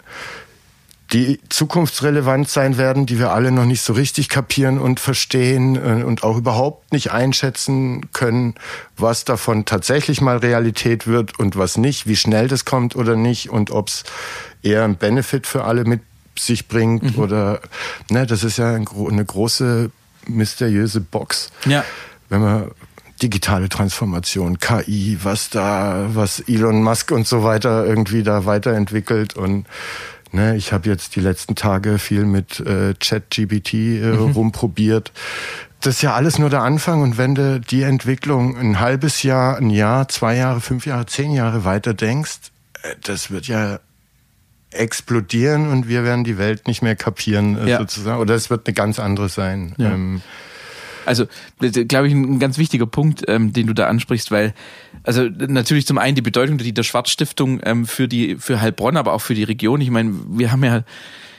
[1.13, 6.03] die zukunftsrelevant sein werden, die wir alle noch nicht so richtig kapieren und verstehen äh,
[6.03, 8.55] und auch überhaupt nicht einschätzen können,
[8.97, 13.49] was davon tatsächlich mal Realität wird und was nicht, wie schnell das kommt oder nicht
[13.49, 14.03] und ob es
[14.63, 16.01] eher ein Benefit für alle mit
[16.37, 17.23] sich bringt mhm.
[17.23, 17.61] oder
[18.09, 19.91] ne, das ist ja ein, eine große
[20.27, 21.49] mysteriöse Box.
[21.65, 21.83] Ja.
[22.29, 22.71] Wenn man
[23.21, 29.65] digitale Transformation, KI, was da, was Elon Musk und so weiter irgendwie da weiterentwickelt und
[30.31, 34.31] ne, ich habe jetzt die letzten Tage viel mit äh, ChatGPT äh, mhm.
[34.31, 35.11] rumprobiert.
[35.79, 39.57] Das ist ja alles nur der Anfang und wenn du die Entwicklung ein halbes Jahr,
[39.57, 42.39] ein Jahr, zwei Jahre, fünf Jahre, zehn Jahre weiter denkst,
[42.83, 43.79] äh, das wird ja
[44.73, 47.77] explodieren und wir werden die Welt nicht mehr kapieren, äh, ja.
[47.79, 48.19] sozusagen.
[48.19, 49.73] Oder es wird eine ganz andere sein.
[49.77, 49.91] Ja.
[49.91, 50.21] Ähm,
[51.05, 51.25] also,
[51.59, 54.53] glaube ich, ein ganz wichtiger Punkt, ähm, den du da ansprichst, weil,
[55.03, 59.21] also natürlich zum einen die Bedeutung der Schwarzstiftung ähm, für die, für Heilbronn, aber auch
[59.21, 59.81] für die Region.
[59.81, 60.83] Ich meine, wir haben ja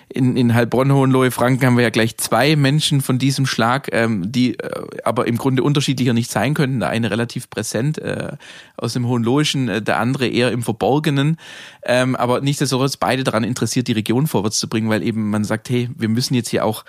[0.08, 4.30] in, in Heilbronn, Hohenlohe, Franken haben wir ja gleich zwei Menschen von diesem Schlag, ähm,
[4.30, 4.70] die äh,
[5.04, 6.80] aber im Grunde unterschiedlicher nicht sein könnten.
[6.80, 8.32] Der eine relativ präsent äh,
[8.76, 11.38] aus dem Hohenlohischen, äh, der andere eher im Verborgenen.
[11.84, 15.70] Ähm, aber nichtsdestotrotz beide daran interessiert, die Region vorwärts zu bringen, weil eben man sagt,
[15.70, 16.84] hey, wir müssen jetzt hier auch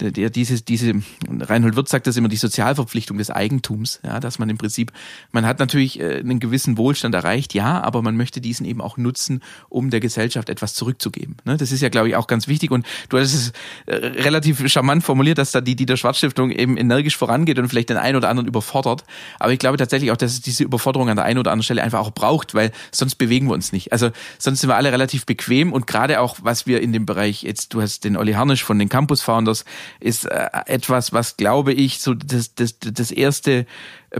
[0.00, 0.94] der, diese, diese,
[1.28, 4.92] Reinhold Wirth sagt das immer, die Sozialverpflichtung des Eigentums, ja, dass man im Prinzip,
[5.30, 8.96] man hat natürlich äh, einen gewissen Wohlstand erreicht, ja, aber man möchte diesen eben auch
[8.96, 11.36] nutzen, um der Gesellschaft etwas zurückzugeben.
[11.44, 11.56] Ne?
[11.56, 13.52] Das ist ja, glaube ich, auch ganz wichtig und du hast es
[13.86, 17.90] äh, relativ charmant formuliert, dass da die, die der Schwarzstiftung eben energisch vorangeht und vielleicht
[17.90, 19.04] den einen oder anderen überfordert,
[19.38, 21.82] aber ich glaube tatsächlich auch, dass es diese Überforderung an der einen oder anderen Stelle
[21.82, 23.92] einfach auch braucht, weil sonst bewegen wir uns nicht.
[23.92, 27.42] Also sonst sind wir alle relativ bequem und gerade auch, was wir in dem Bereich,
[27.42, 29.64] jetzt du hast den Olli Harnisch von den Campus Founders,
[30.00, 33.66] ist äh, etwas, was glaube ich so das, das, das erste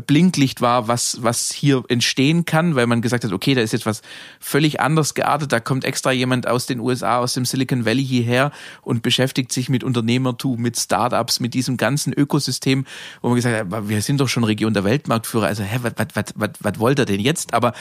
[0.06, 3.86] Blinklicht war, was, was hier entstehen kann, weil man gesagt hat, okay, da ist jetzt
[3.86, 4.02] was
[4.40, 8.50] völlig anders geartet, da kommt extra jemand aus den USA, aus dem Silicon Valley hierher
[8.82, 12.86] und beschäftigt sich mit Unternehmertum, mit Startups, mit diesem ganzen Ökosystem,
[13.22, 16.98] wo man gesagt hat, wir sind doch schon Region der Weltmarktführer, also hä, was wollt
[16.98, 17.54] ihr denn jetzt?
[17.54, 17.72] Aber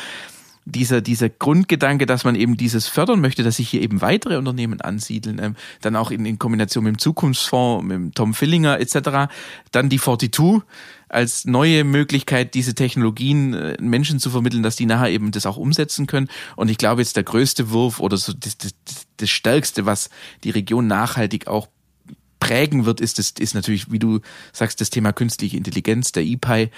[0.65, 4.81] dieser, dieser Grundgedanke, dass man eben dieses fördern möchte, dass sich hier eben weitere Unternehmen
[4.81, 9.31] ansiedeln, ähm, dann auch in, in Kombination mit dem Zukunftsfonds, mit dem Tom Fillinger etc.,
[9.71, 10.61] dann die 42
[11.09, 15.57] als neue Möglichkeit, diese Technologien äh, Menschen zu vermitteln, dass die nachher eben das auch
[15.57, 16.27] umsetzen können.
[16.55, 18.73] Und ich glaube, jetzt der größte Wurf oder so das, das,
[19.17, 20.09] das Stärkste, was
[20.43, 21.67] die Region nachhaltig auch
[22.43, 24.19] prägen wird, ist, das, ist natürlich, wie du
[24.51, 26.71] sagst, das Thema künstliche Intelligenz, der EPI,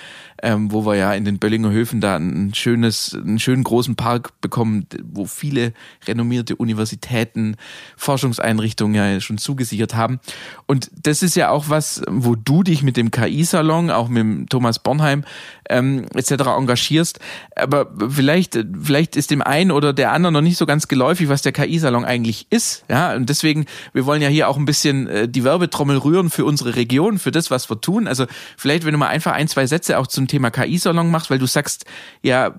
[0.43, 4.39] ähm, wo wir ja in den Böllinger Höfen da ein schönes, einen schönen großen Park
[4.41, 5.73] bekommen, wo viele
[6.07, 7.55] renommierte Universitäten,
[7.97, 10.19] Forschungseinrichtungen ja schon zugesichert haben.
[10.67, 14.47] Und das ist ja auch was, wo du dich mit dem KI-Salon, auch mit dem
[14.47, 15.23] Thomas Bornheim
[15.67, 16.43] ähm, etc.
[16.57, 17.19] engagierst.
[17.55, 21.41] Aber vielleicht, vielleicht ist dem einen oder der anderen noch nicht so ganz geläufig, was
[21.41, 22.85] der KI-Salon eigentlich ist.
[22.87, 26.45] Ja, und deswegen, wir wollen ja hier auch ein bisschen äh, die Werbetrommel rühren für
[26.45, 28.07] unsere Region, für das, was wir tun.
[28.07, 28.25] Also
[28.57, 31.47] vielleicht, wenn du mal einfach ein, zwei Sätze auch zum Thema KI-Salon machst, weil du
[31.47, 31.85] sagst,
[32.21, 32.55] ja,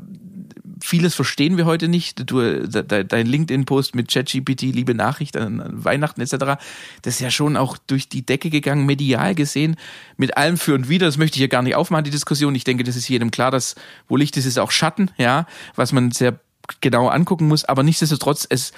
[0.81, 2.31] vieles verstehen wir heute nicht.
[2.31, 6.61] Du, dein LinkedIn-Post mit ChatGPT, liebe Nachricht an Weihnachten etc.,
[7.03, 9.77] das ist ja schon auch durch die Decke gegangen, medial gesehen,
[10.17, 11.07] mit allem für und wider.
[11.07, 12.55] Das möchte ich hier gar nicht aufmachen, die Diskussion.
[12.55, 13.75] Ich denke, das ist jedem klar, dass
[14.09, 16.39] wo Licht ist, ist auch Schatten, ja, was man sehr
[16.81, 17.65] genau angucken muss.
[17.65, 18.73] Aber nichtsdestotrotz, es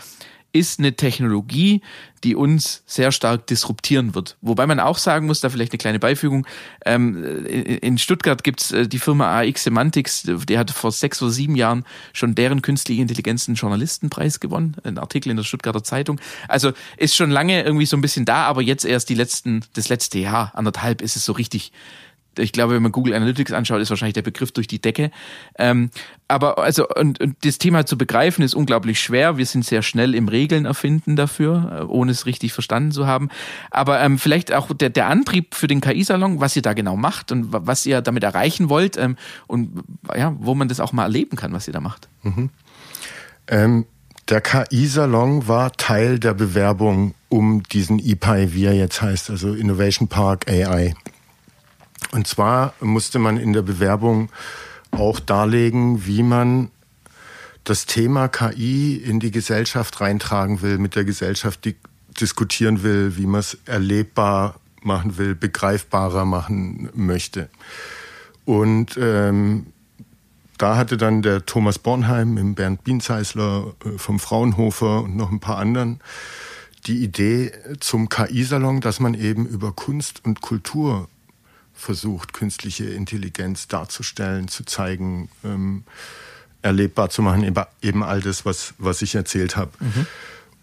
[0.53, 1.83] ist eine Technologie,
[2.25, 4.37] die uns sehr stark disruptieren wird.
[4.41, 6.47] Wobei man auch sagen muss, da vielleicht eine kleine Beifügung,
[6.85, 11.55] ähm, in Stuttgart gibt's äh, die Firma AX Semantics, die hat vor sechs oder sieben
[11.55, 16.21] Jahren schon deren künstliche Intelligenz einen Journalistenpreis gewonnen, ein Artikel in der Stuttgarter Zeitung.
[16.49, 19.89] Also ist schon lange irgendwie so ein bisschen da, aber jetzt erst die letzten, das
[19.89, 21.73] letzte Jahr, anderthalb ist es so richtig
[22.39, 25.11] ich glaube, wenn man Google Analytics anschaut, ist wahrscheinlich der Begriff durch die Decke.
[25.59, 25.91] Ähm,
[26.29, 29.39] aber also und, und das Thema zu begreifen ist unglaublich schwer.
[29.39, 33.29] Wir sind sehr schnell im Regeln erfinden dafür, äh, ohne es richtig verstanden zu haben.
[33.71, 37.33] Aber ähm, vielleicht auch der, der Antrieb für den KI-Salon, was ihr da genau macht
[37.33, 39.83] und was ihr damit erreichen wollt ähm, und
[40.15, 42.09] ja, wo man das auch mal erleben kann, was ihr da macht.
[42.23, 42.51] Mhm.
[43.49, 43.87] Ähm,
[44.29, 50.09] der KI-Salon war Teil der Bewerbung um diesen EPI, wie er jetzt heißt, also Innovation
[50.09, 50.95] Park AI.
[52.13, 54.31] Und zwar musste man in der Bewerbung
[54.91, 56.71] auch darlegen, wie man
[57.65, 61.77] das Thema KI in die Gesellschaft reintragen will, mit der Gesellschaft di
[62.19, 67.49] diskutieren will, wie man es erlebbar machen will, begreifbarer machen möchte.
[68.45, 69.67] Und ähm,
[70.57, 75.39] da hatte dann der Thomas Bornheim im Bernd Bienzeisler äh, vom Fraunhofer und noch ein
[75.39, 76.01] paar anderen
[76.87, 81.09] die Idee zum KI-Salon, dass man eben über Kunst und Kultur
[81.79, 85.85] versucht, künstliche Intelligenz darzustellen, zu zeigen, ähm,
[86.61, 89.71] erlebbar zu machen, eben all das, was, was ich erzählt habe.
[89.79, 90.07] Mhm.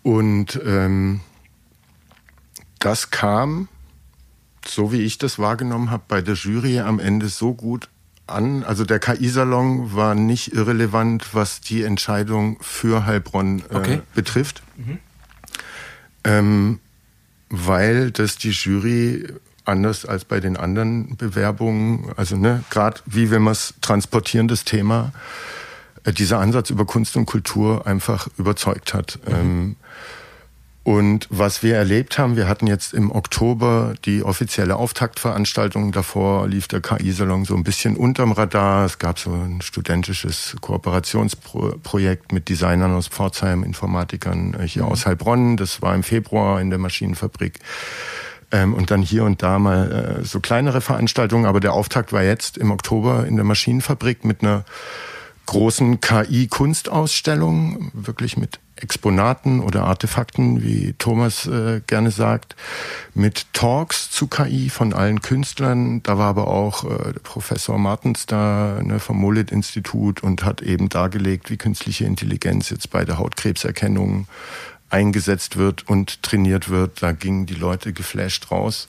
[0.04, 1.22] Und ähm,
[2.80, 3.70] das kam,
[4.68, 7.88] so wie ich das wahrgenommen habe, bei der Jury am Ende so gut
[8.28, 8.64] an.
[8.64, 14.02] Also der KI-Salon war nicht irrelevant, was die Entscheidung für Heilbronn äh, okay.
[14.14, 14.62] betrifft.
[14.76, 15.00] Mhm.
[16.26, 16.80] Ähm,
[17.50, 19.28] weil das die Jury
[19.66, 22.12] anders als bei den anderen Bewerbungen.
[22.16, 25.12] Also ne, gerade wie wenn wir es transportieren, das Thema,
[26.04, 29.20] äh, dieser Ansatz über Kunst und Kultur einfach überzeugt hat.
[29.28, 29.34] Mhm.
[29.34, 29.76] Ähm,
[30.86, 35.92] und was wir erlebt haben, wir hatten jetzt im Oktober die offizielle Auftaktveranstaltung.
[35.92, 38.86] Davor lief der KI-Salon so ein bisschen unterm Radar.
[38.86, 44.90] Es gab so ein studentisches Kooperationsprojekt mit Designern aus Pforzheim, Informatikern äh, hier mhm.
[44.90, 45.58] aus Heilbronn.
[45.58, 47.58] Das war im Februar in der Maschinenfabrik.
[48.56, 51.46] Ähm, und dann hier und da mal äh, so kleinere Veranstaltungen.
[51.46, 54.64] Aber der Auftakt war jetzt im Oktober in der Maschinenfabrik mit einer
[55.46, 62.56] großen KI-Kunstausstellung, wirklich mit Exponaten oder Artefakten, wie Thomas äh, gerne sagt,
[63.14, 66.02] mit Talks zu KI von allen Künstlern.
[66.04, 71.50] Da war aber auch äh, Professor Martens da ne, vom Molit-Institut und hat eben dargelegt,
[71.50, 74.28] wie künstliche Intelligenz jetzt bei der Hautkrebserkennung
[74.96, 77.04] eingesetzt wird und trainiert wird.
[77.04, 78.88] Da gingen die Leute geflasht raus.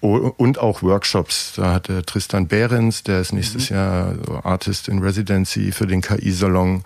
[0.00, 1.54] Und auch Workshops.
[1.56, 3.76] Da hatte Tristan Behrens, der ist nächstes mhm.
[3.76, 6.82] Jahr Artist in Residency für den KI-Salon.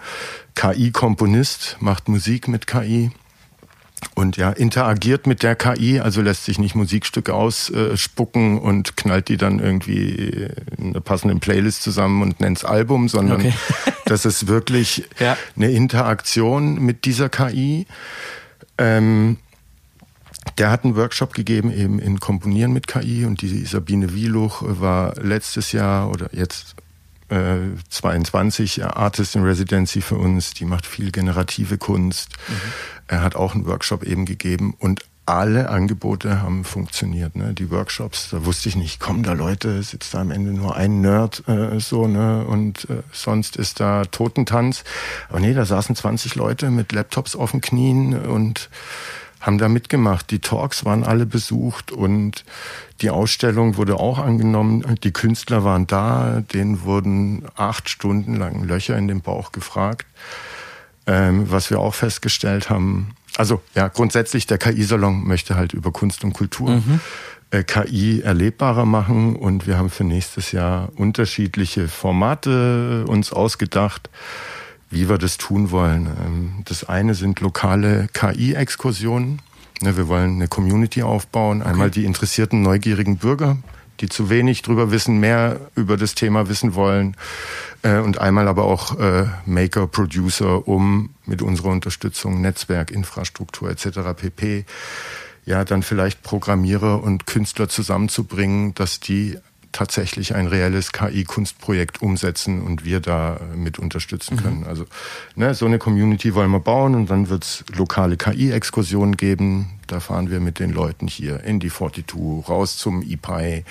[0.55, 3.11] KI-Komponist, macht Musik mit KI
[4.15, 9.37] und ja, interagiert mit der KI, also lässt sich nicht Musikstücke ausspucken und knallt die
[9.37, 13.55] dann irgendwie in einer passenden Playlist zusammen und nennt es Album, sondern okay.
[14.07, 15.37] das ist wirklich ja.
[15.57, 17.87] eine Interaktion mit dieser KI.
[18.77, 19.39] Ähm,
[20.59, 25.15] der hat einen Workshop gegeben eben in Komponieren mit KI und die Sabine Wieluch war
[25.21, 26.75] letztes Jahr oder jetzt
[27.29, 27.59] äh,
[27.91, 32.31] 22 Artist in Residency für uns, die macht viel generative Kunst.
[32.49, 32.55] Mhm.
[33.09, 37.37] Er hat auch einen Workshop eben gegeben und alle Angebote haben funktioniert.
[37.37, 37.53] Ne?
[37.53, 41.03] Die Workshops, da wusste ich nicht, kommen da Leute, sitzt da am Ende nur ein
[41.03, 42.47] Nerd äh, so, ne?
[42.47, 44.85] Und äh, sonst ist da Totentanz.
[45.29, 48.71] Aber nee, da saßen 20 Leute mit Laptops auf den Knien und
[49.41, 50.31] haben da mitgemacht.
[50.31, 52.45] Die Talks waren alle besucht und
[53.03, 54.83] die Ausstellung wurde auch angenommen.
[55.05, 60.07] Die Künstler waren da, denen wurden acht Stunden lang Löcher in den Bauch gefragt.
[61.09, 66.23] Ähm, was wir auch festgestellt haben, also ja, grundsätzlich der KI-Salon möchte halt über Kunst
[66.23, 67.01] und Kultur mhm.
[67.51, 74.11] äh, KI erlebbarer machen und wir haben für nächstes Jahr unterschiedliche Formate uns ausgedacht,
[74.91, 76.07] wie wir das tun wollen.
[76.07, 79.41] Ähm, das eine sind lokale KI-Exkursionen.
[79.81, 82.01] Ne, wir wollen eine Community aufbauen, einmal okay.
[82.01, 83.57] die interessierten, neugierigen Bürger,
[84.01, 87.17] die zu wenig drüber wissen, mehr über das Thema wissen wollen
[87.83, 94.01] äh, und einmal aber auch äh, Maker, Producer, um mit unserer Unterstützung Netzwerk, Infrastruktur etc.
[94.17, 94.65] pp.
[95.45, 99.39] Ja, dann vielleicht Programmierer und Künstler zusammenzubringen, dass die
[99.73, 104.41] tatsächlich ein reelles KI-Kunstprojekt umsetzen und wir da mit unterstützen mhm.
[104.41, 104.65] können.
[104.65, 104.87] Also
[105.37, 109.78] ne, so eine Community wollen wir bauen und dann wird es lokale KI-Exkursionen geben.
[109.89, 113.65] Da fahren wir mit den Leuten hier in die 42, raus zum IPI,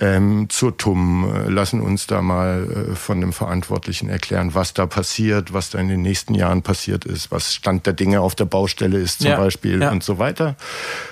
[0.00, 4.86] ähm, zur TUM, äh, lassen uns da mal äh, von dem Verantwortlichen erklären, was da
[4.86, 8.46] passiert, was da in den nächsten Jahren passiert ist, was Stand der Dinge auf der
[8.46, 9.90] Baustelle ist zum ja, Beispiel ja.
[9.90, 10.56] und so weiter.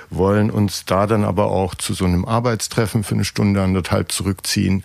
[0.08, 4.82] Wollen uns da dann aber auch zu so einem Arbeitstreffen für eine Stunde, anderthalb zurückziehen,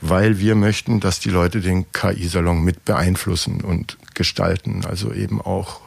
[0.00, 4.84] weil wir möchten, dass die Leute den KI-Salon mit beeinflussen und gestalten.
[4.84, 5.83] Also eben auch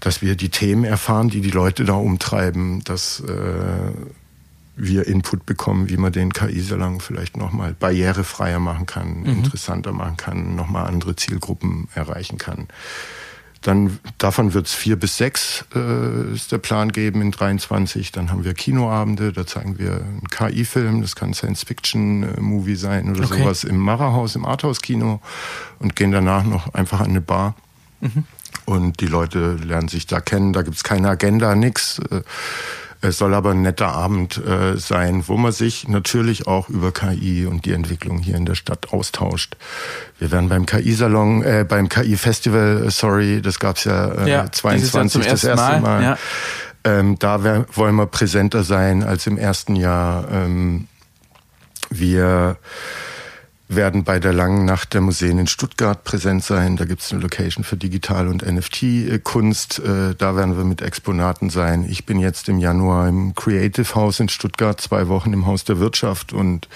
[0.00, 3.92] dass wir die Themen erfahren, die die Leute da umtreiben, dass äh,
[4.76, 9.26] wir Input bekommen, wie man den KI-Salon vielleicht nochmal barrierefreier machen kann, mhm.
[9.26, 12.68] interessanter machen kann, nochmal andere Zielgruppen erreichen kann.
[13.60, 18.12] Dann davon wird es vier bis sechs äh, ist der Plan geben in 23.
[18.12, 23.42] Dann haben wir Kinoabende, da zeigen wir einen KI-Film, das kann Science-Fiction-Movie sein oder okay.
[23.42, 25.20] sowas im Mara-Haus, im Arthouse-Kino
[25.80, 27.56] und gehen danach noch einfach an eine Bar.
[28.00, 28.24] Mhm.
[28.64, 32.00] Und die Leute lernen sich da kennen, da gibt's keine Agenda, nix.
[32.10, 32.22] Äh,
[33.00, 37.46] es soll aber ein netter Abend äh, sein, wo man sich natürlich auch über KI
[37.46, 39.56] und die Entwicklung hier in der Stadt austauscht.
[40.18, 45.26] Wir werden beim KI-Salon, äh, beim KI-Festival, äh, sorry, das gab's ja, äh, ja 22
[45.26, 45.80] das erste Mal.
[45.80, 46.02] Mal.
[46.02, 46.18] Ja.
[46.82, 50.26] Ähm, da wär, wollen wir präsenter sein als im ersten Jahr.
[50.32, 50.88] Ähm,
[51.90, 52.56] wir
[53.68, 56.76] werden bei der langen Nacht der Museen in Stuttgart präsent sein.
[56.76, 59.80] Da gibt es eine Location für Digital- und NFT-Kunst.
[59.80, 61.86] Äh, da werden wir mit Exponaten sein.
[61.88, 65.78] Ich bin jetzt im Januar im Creative House in Stuttgart, zwei Wochen im Haus der
[65.78, 66.68] Wirtschaft und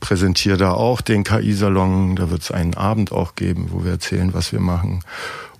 [0.00, 2.16] präsentiere da auch den KI-Salon.
[2.16, 5.04] Da wird es einen Abend auch geben, wo wir erzählen, was wir machen.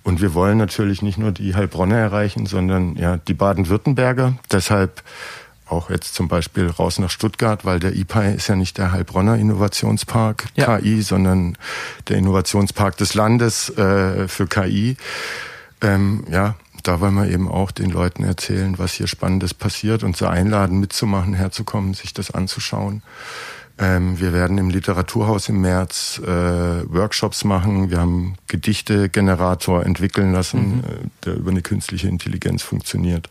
[0.03, 4.35] Und wir wollen natürlich nicht nur die Heilbronner erreichen, sondern ja die Baden-Württemberger.
[4.51, 5.01] Deshalb
[5.67, 9.35] auch jetzt zum Beispiel raus nach Stuttgart, weil der IPI ist ja nicht der Heilbronner
[9.35, 10.77] Innovationspark ja.
[10.77, 11.57] KI, sondern
[12.07, 14.97] der Innovationspark des Landes äh, für KI.
[15.81, 20.15] Ähm, ja, da wollen wir eben auch den Leuten erzählen, was hier Spannendes passiert und
[20.15, 23.01] sie einladen, mitzumachen, herzukommen, sich das anzuschauen.
[23.77, 27.89] Ähm, wir werden im Literaturhaus im März äh, Workshops machen.
[27.89, 30.79] Wir haben Gedichtegenerator entwickeln lassen, mhm.
[30.79, 33.29] äh, der über eine künstliche Intelligenz funktioniert.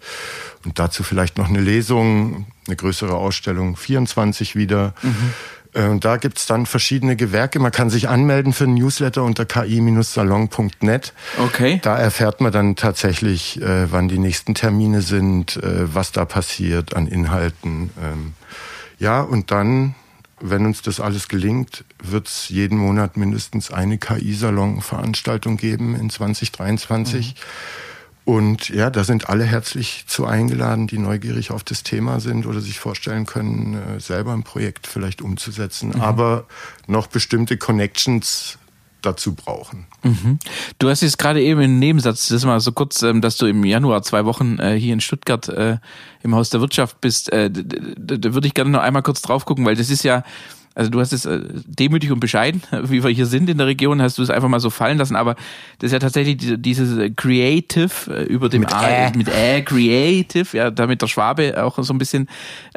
[0.64, 4.94] Und dazu vielleicht noch eine Lesung, eine größere Ausstellung, 24 wieder.
[5.02, 5.32] Mhm.
[5.74, 7.58] Äh, und da gibt's dann verschiedene Gewerke.
[7.58, 11.12] Man kann sich anmelden für einen Newsletter unter ki-salon.net.
[11.38, 11.80] Okay.
[11.82, 16.94] Da erfährt man dann tatsächlich, äh, wann die nächsten Termine sind, äh, was da passiert
[16.94, 17.90] an Inhalten.
[18.02, 18.34] Ähm,
[18.98, 19.94] ja, und dann
[20.46, 27.34] wenn uns das alles gelingt, wird es jeden Monat mindestens eine KI-Salon-Veranstaltung geben in 2023.
[27.34, 27.40] Mhm.
[28.26, 32.60] Und ja, da sind alle herzlich zu eingeladen, die neugierig auf das Thema sind oder
[32.60, 36.00] sich vorstellen können, äh, selber ein Projekt vielleicht umzusetzen, mhm.
[36.00, 36.44] aber
[36.86, 38.58] noch bestimmte Connections
[39.04, 39.86] dazu brauchen.
[40.02, 40.38] Mhm.
[40.78, 43.64] Du hast jetzt gerade eben im Nebensatz, das mal so kurz, ähm, dass du im
[43.64, 45.78] Januar zwei Wochen äh, hier in Stuttgart äh,
[46.22, 47.32] im Haus der Wirtschaft bist.
[47.32, 50.24] Äh, da würde ich gerne noch einmal kurz drauf gucken, weil das ist ja
[50.74, 54.02] also du hast es äh, demütig und bescheiden, wie wir hier sind in der Region,
[54.02, 55.36] hast du es einfach mal so fallen lassen, aber
[55.78, 59.12] das ist ja tatsächlich dieses äh, Creative äh, über dem mit A, Ä.
[59.16, 62.28] mit Ä, Creative, ja, damit der Schwabe auch so ein bisschen.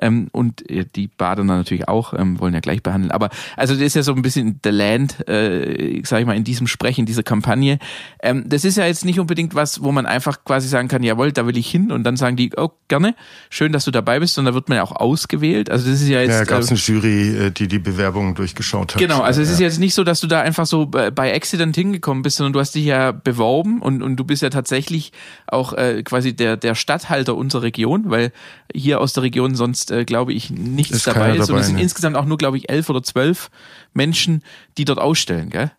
[0.01, 0.63] Ähm, und
[0.95, 4.13] die Badener natürlich auch, ähm, wollen ja gleich behandeln, aber also das ist ja so
[4.13, 7.79] ein bisschen the land, äh, sag ich mal, in diesem Sprechen, dieser Kampagne.
[8.21, 11.31] Ähm, das ist ja jetzt nicht unbedingt was, wo man einfach quasi sagen kann, jawohl,
[11.31, 11.91] da will ich hin.
[11.91, 13.15] Und dann sagen die, oh, gerne,
[13.49, 14.37] schön, dass du dabei bist.
[14.37, 16.31] Und da wird man ja auch ausgewählt, also das ist ja jetzt...
[16.31, 19.01] Ja, gab es eine Jury, die die Bewerbungen durchgeschaut hat.
[19.01, 19.53] Genau, also es ja.
[19.53, 22.59] ist jetzt nicht so, dass du da einfach so bei Accident hingekommen bist, sondern du
[22.59, 25.11] hast dich ja beworben und, und du bist ja tatsächlich
[25.47, 28.31] auch äh, quasi der, der Stadthalter unserer Region, weil
[28.73, 31.47] hier aus der Region sonst, äh, glaube ich, nichts ist dabei ist.
[31.47, 31.81] Dabei, und es sind ne?
[31.81, 33.49] insgesamt auch nur, glaube ich, elf oder zwölf
[33.93, 34.43] Menschen,
[34.77, 35.71] die dort ausstellen, gell?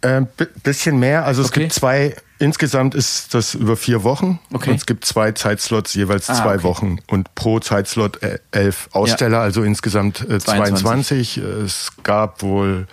[0.00, 0.22] Äh,
[0.62, 1.24] bisschen mehr.
[1.24, 1.60] Also es okay.
[1.60, 4.40] gibt zwei, insgesamt ist das über vier Wochen.
[4.52, 4.70] Okay.
[4.70, 6.64] Und es gibt zwei Zeitslots, jeweils ah, zwei okay.
[6.64, 6.98] Wochen.
[7.06, 9.42] Und pro Zeitslot äh, elf Aussteller, ja.
[9.42, 10.82] also insgesamt äh, 22.
[10.82, 11.38] 22.
[11.38, 12.86] Es gab wohl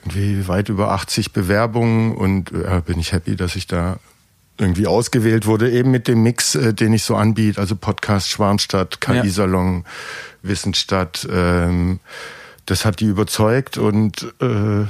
[0.00, 3.98] irgendwie weit über 80 Bewerbungen und äh, bin ich happy, dass ich da
[4.58, 9.00] irgendwie ausgewählt wurde, eben mit dem Mix, äh, den ich so anbiete, also Podcast Schwarmstadt,
[9.00, 10.48] KI-Salon, ja.
[10.48, 11.26] Wissensstadt.
[11.30, 12.00] Ähm,
[12.66, 14.84] das hat die überzeugt und äh,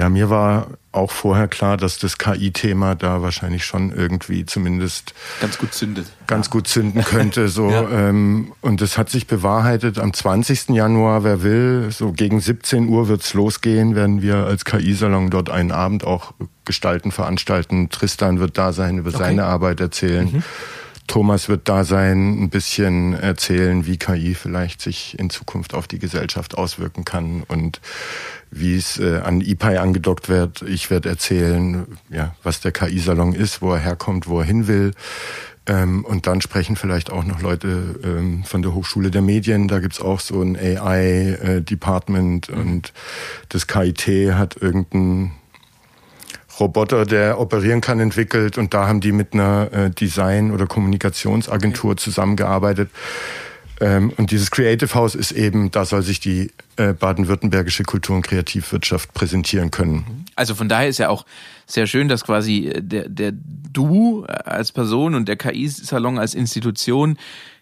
[0.00, 5.58] ja, mir war auch vorher klar, dass das KI-Thema da wahrscheinlich schon irgendwie zumindest ganz
[5.58, 6.06] gut zündet.
[6.26, 6.52] Ganz ja.
[6.52, 7.48] gut zünden könnte.
[7.48, 7.86] So, ja.
[7.90, 9.98] ähm, und das hat sich bewahrheitet.
[9.98, 10.70] Am 20.
[10.70, 15.70] Januar, wer will, so gegen 17 Uhr wird's losgehen, werden wir als KI-Salon dort einen
[15.70, 16.32] Abend auch
[16.64, 17.90] gestalten, veranstalten.
[17.90, 19.18] Tristan wird da sein, über okay.
[19.18, 20.32] seine Arbeit erzählen.
[20.32, 20.42] Mhm.
[21.10, 25.98] Thomas wird da sein, ein bisschen erzählen, wie KI vielleicht sich in Zukunft auf die
[25.98, 27.80] Gesellschaft auswirken kann und
[28.52, 30.62] wie es äh, an IPI angedockt wird.
[30.62, 34.92] Ich werde erzählen, ja, was der KI-Salon ist, wo er herkommt, wo er hin will.
[35.66, 39.66] Ähm, und dann sprechen vielleicht auch noch Leute ähm, von der Hochschule der Medien.
[39.66, 42.92] Da gibt's auch so ein AI-Department äh, und
[43.48, 45.32] das KIT hat irgendein
[46.60, 51.96] Roboter, der operieren kann, entwickelt und da haben die mit einer äh, Design- oder Kommunikationsagentur
[51.96, 52.90] zusammengearbeitet.
[53.80, 58.22] Ähm, und dieses Creative House ist eben, da soll sich die äh, baden-württembergische Kultur- und
[58.22, 60.26] Kreativwirtschaft präsentieren können.
[60.36, 61.24] Also von daher ist ja auch
[61.66, 63.32] sehr schön, dass quasi äh, der, der
[63.72, 67.16] Du als Person und der KI-Salon als Institution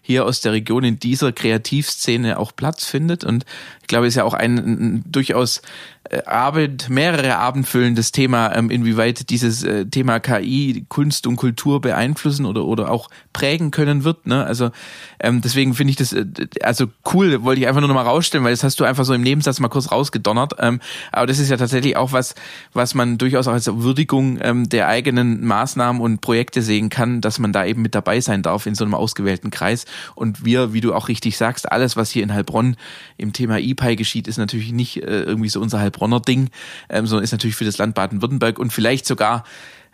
[0.09, 3.23] hier aus der Region in dieser Kreativszene auch Platz findet.
[3.23, 3.45] Und
[3.81, 5.61] ich glaube, es ist ja auch ein, ein durchaus
[6.09, 12.47] äh, Abend, mehrere abendfüllendes Thema, ähm, inwieweit dieses äh, Thema KI Kunst und Kultur beeinflussen
[12.47, 14.25] oder, oder auch prägen können wird.
[14.25, 14.43] Ne?
[14.43, 14.71] Also
[15.19, 16.25] ähm, deswegen finde ich das äh,
[16.63, 19.13] also cool, wollte ich einfach nur noch mal rausstellen, weil das hast du einfach so
[19.13, 20.53] im Nebensatz mal kurz rausgedonnert.
[20.57, 20.79] Ähm,
[21.11, 22.33] aber das ist ja tatsächlich auch was,
[22.73, 27.37] was man durchaus auch als Würdigung ähm, der eigenen Maßnahmen und Projekte sehen kann, dass
[27.37, 29.85] man da eben mit dabei sein darf in so einem ausgewählten Kreis.
[30.15, 32.77] Und wir, wie du auch richtig sagst, alles, was hier in Heilbronn
[33.17, 36.49] im Thema EPI geschieht, ist natürlich nicht äh, irgendwie so unser Heilbronn Heilbronner Ding,
[36.89, 39.43] ähm, sondern ist natürlich für das Land Baden-Württemberg und vielleicht sogar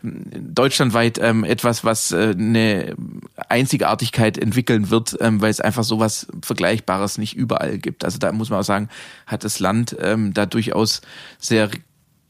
[0.03, 2.95] ähm, deutschlandweit ähm, etwas, was äh, eine
[3.49, 8.05] Einzigartigkeit entwickeln wird, ähm, weil es einfach sowas Vergleichbares nicht überall gibt.
[8.05, 8.89] Also da muss man auch sagen,
[9.25, 11.01] hat das Land ähm, da durchaus
[11.39, 11.69] sehr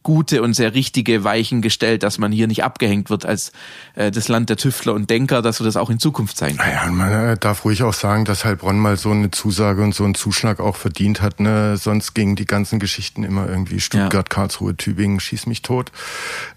[0.06, 3.52] gute und sehr richtige Weichen gestellt, dass man hier nicht abgehängt wird als
[3.96, 6.70] äh, das Land der Tüftler und Denker, dass wir das auch in Zukunft sein können.
[6.70, 10.06] Naja, man äh, darf ruhig auch sagen, dass Heilbronn mal so eine Zusage und so
[10.06, 11.40] einen Zuschlag auch verdient hat.
[11.40, 11.76] Ne?
[11.78, 14.36] Sonst gingen die ganzen Geschichten immer irgendwie Stuttgart, ja.
[14.36, 15.92] Karlsruhe, Tübingen, schieß mich tot.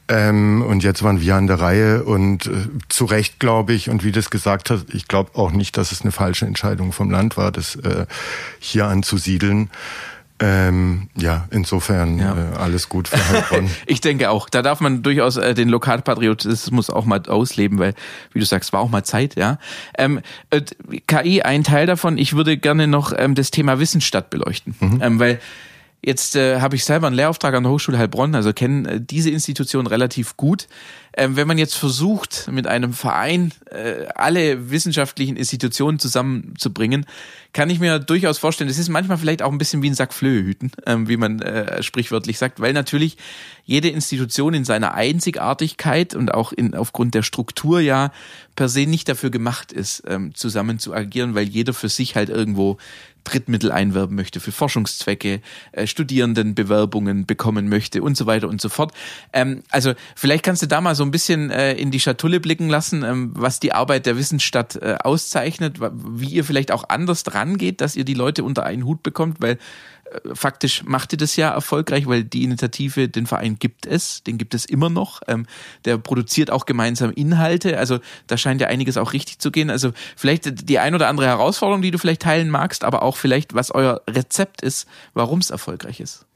[0.09, 2.51] Ähm, und jetzt waren wir an der Reihe und äh,
[2.91, 6.03] zu Recht glaube ich, und wie das gesagt hat, ich glaube auch nicht, dass es
[6.03, 8.05] eine falsche Entscheidung vom Land war, das äh,
[8.59, 9.71] hier anzusiedeln.
[10.41, 12.37] Ähm, ja, insofern ja.
[12.37, 13.71] Äh, alles gut für Heilbronn.
[13.87, 14.49] ich denke auch.
[14.49, 17.95] Da darf man durchaus äh, den Lokalpatriotismus auch mal ausleben, weil,
[18.33, 19.59] wie du sagst, war auch mal Zeit, ja.
[19.97, 20.21] Ähm,
[20.51, 20.63] äh,
[21.07, 22.19] KI, ein Teil davon.
[22.19, 25.01] Ich würde gerne noch ähm, das Thema Wissensstadt beleuchten, mhm.
[25.03, 25.41] ähm, weil
[26.01, 29.31] Jetzt äh, habe ich selber einen Lehrauftrag an der Hochschule Heilbronn, also kenne äh, diese
[29.31, 30.69] Institution relativ gut.
[31.19, 37.07] Ähm, wenn man jetzt versucht, mit einem Verein äh, alle wissenschaftlichen Institutionen zusammenzubringen,
[37.53, 40.15] kann ich mir durchaus vorstellen, das ist manchmal vielleicht auch ein bisschen wie ein Sack
[40.15, 43.17] Flöhe hüten, ähm, wie man äh, sprichwörtlich sagt, weil natürlich
[43.65, 48.13] jede Institution in seiner Einzigartigkeit und auch in, aufgrund der Struktur ja
[48.55, 52.29] per se nicht dafür gemacht ist, ähm, zusammen zu agieren, weil jeder für sich halt
[52.29, 52.79] irgendwo
[53.29, 55.41] Drittmittel einwerben möchte für Forschungszwecke,
[55.73, 58.93] äh, Studierendenbewerbungen bekommen möchte und so weiter und so fort.
[59.33, 62.69] Ähm, also vielleicht kannst du da mal so ein bisschen äh, in die Schatulle blicken
[62.69, 67.59] lassen, ähm, was die Arbeit der Wissensstadt äh, auszeichnet, wie ihr vielleicht auch anders dran
[67.59, 69.59] geht, dass ihr die Leute unter einen Hut bekommt, weil
[70.33, 74.55] faktisch macht ihr das ja erfolgreich, weil die Initiative, den Verein gibt es, den gibt
[74.55, 75.21] es immer noch.
[75.29, 75.47] Ähm,
[75.85, 77.79] der produziert auch gemeinsam Inhalte.
[77.79, 79.71] Also da scheint ja einiges auch richtig zu gehen.
[79.71, 83.55] Also vielleicht die ein oder andere Herausforderung, die du vielleicht teilen magst, aber auch vielleicht,
[83.55, 86.28] was euer Rezept ist, warum es erfolgreich ist.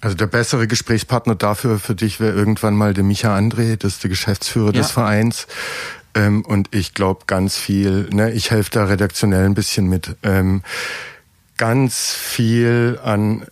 [0.00, 4.02] Also der bessere Gesprächspartner dafür für dich wäre irgendwann mal der Micha André, das ist
[4.02, 4.80] der Geschäftsführer ja.
[4.80, 5.46] des Vereins.
[6.14, 10.16] Ähm, und ich glaube ganz viel, ne, ich helfe da redaktionell ein bisschen mit.
[10.22, 10.62] Ähm,
[11.56, 13.46] ganz viel an äh,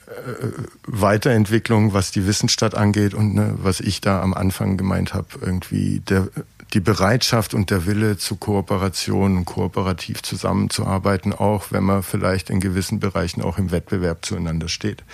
[0.87, 6.01] Weiterentwicklung, was die Wissensstadt angeht und ne, was ich da am Anfang gemeint habe, irgendwie
[6.01, 6.29] der,
[6.75, 12.61] die Bereitschaft und der Wille zu Kooperation und kooperativ zusammenzuarbeiten, auch wenn man vielleicht in
[12.61, 15.05] gewissen Bereichen auch im Wettbewerb zueinander steht.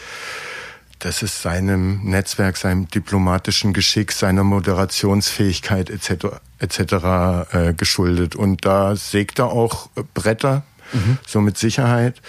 [0.98, 6.40] Das ist seinem Netzwerk, seinem diplomatischen Geschick, seiner Moderationsfähigkeit etc.
[6.58, 7.52] etc.
[7.52, 8.34] Äh, geschuldet.
[8.34, 11.18] Und da sägt er auch Bretter, mhm.
[11.26, 12.22] so mit Sicherheit.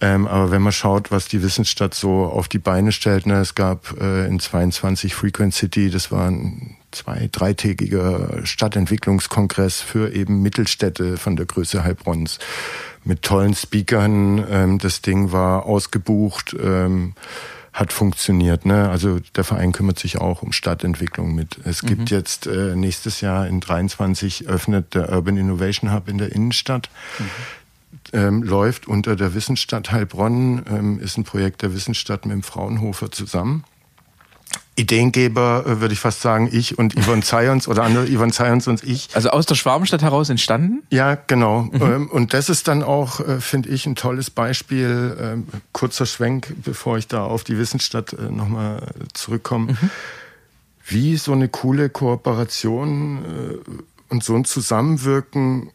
[0.00, 3.54] Ähm, aber wenn man schaut, was die Wissensstadt so auf die Beine stellt, ne, es
[3.54, 11.16] gab äh, in 22 Frequent City, das war ein zwei-, dreitägiger Stadtentwicklungskongress für eben Mittelstädte
[11.16, 12.38] von der Größe Heilbronns
[13.04, 14.44] mit tollen Speakern.
[14.50, 16.56] Ähm, das Ding war ausgebucht.
[16.60, 17.14] Ähm,
[17.74, 18.64] hat funktioniert.
[18.64, 18.88] Ne?
[18.88, 21.58] Also der Verein kümmert sich auch um Stadtentwicklung mit.
[21.64, 21.88] Es mhm.
[21.88, 26.88] gibt jetzt äh, nächstes Jahr in 23 öffnet der Urban Innovation Hub in der Innenstadt.
[27.18, 27.24] Mhm.
[28.12, 33.10] Ähm, läuft unter der Wissensstadt Heilbronn, ähm, ist ein Projekt der Wissensstadt mit dem Fraunhofer
[33.10, 33.64] zusammen.
[34.76, 38.82] Ideengeber, äh, würde ich fast sagen, ich und Yvonne Zions oder andere Yvonne Zions und
[38.82, 39.08] ich.
[39.14, 40.82] Also aus der Schwarmstadt heraus entstanden?
[40.90, 41.62] Ja, genau.
[41.62, 41.82] Mhm.
[41.82, 45.16] Ähm, und das ist dann auch, äh, finde ich, ein tolles Beispiel.
[45.20, 49.72] Ähm, kurzer Schwenk, bevor ich da auf die Wissensstadt äh, nochmal zurückkomme.
[49.72, 49.90] Mhm.
[50.86, 53.24] Wie so eine coole Kooperation
[54.10, 55.70] und so ein Zusammenwirken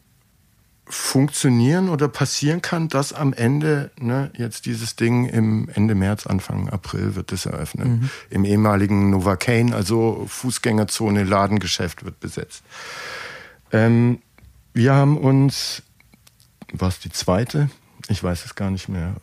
[0.90, 6.68] funktionieren oder passieren kann, dass am Ende, ne, jetzt dieses Ding im Ende März, Anfang
[6.68, 7.88] April wird es eröffnet.
[7.88, 8.10] Mhm.
[8.28, 12.62] Im ehemaligen Novocaine, also Fußgängerzone, Ladengeschäft wird besetzt.
[13.72, 14.20] Ähm,
[14.74, 15.82] wir haben uns,
[16.72, 17.70] was die zweite?
[18.08, 19.14] Ich weiß es gar nicht mehr.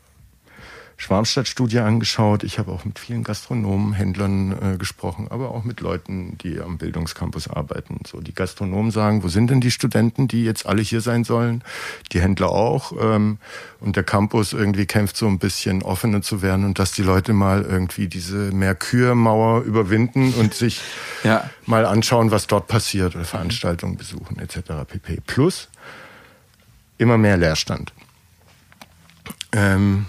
[0.98, 2.43] Schwarmstadt-Studie angeschaut.
[2.43, 6.80] Ich habe auch mit vielen Gastronomen, Händlern äh, gesprochen, aber auch mit Leuten, die am
[6.80, 8.00] Bildungscampus arbeiten.
[8.06, 11.64] So, die Gastronomen sagen, wo sind denn die Studenten, die jetzt alle hier sein sollen?
[12.12, 12.93] Die Händler auch.
[13.00, 13.38] Ähm,
[13.80, 17.32] und der Campus irgendwie kämpft so ein bisschen offener zu werden und dass die Leute
[17.32, 20.82] mal irgendwie diese Merkürmauer überwinden und sich
[21.24, 21.48] ja.
[21.68, 24.60] mal anschauen, was dort passiert oder Veranstaltungen besuchen etc.
[24.88, 25.22] pp.
[25.28, 25.70] Plus
[26.98, 27.93] immer mehr Leerstand.
[29.52, 30.08] Ähm,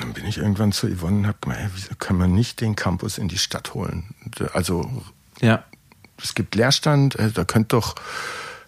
[0.00, 3.18] dann bin ich irgendwann zu Yvonne und habe gemeint, wieso kann man nicht den Campus
[3.18, 4.14] in die Stadt holen?
[4.52, 4.88] Also
[5.40, 5.64] ja.
[6.22, 7.94] es gibt Leerstand, äh, da könnte doch,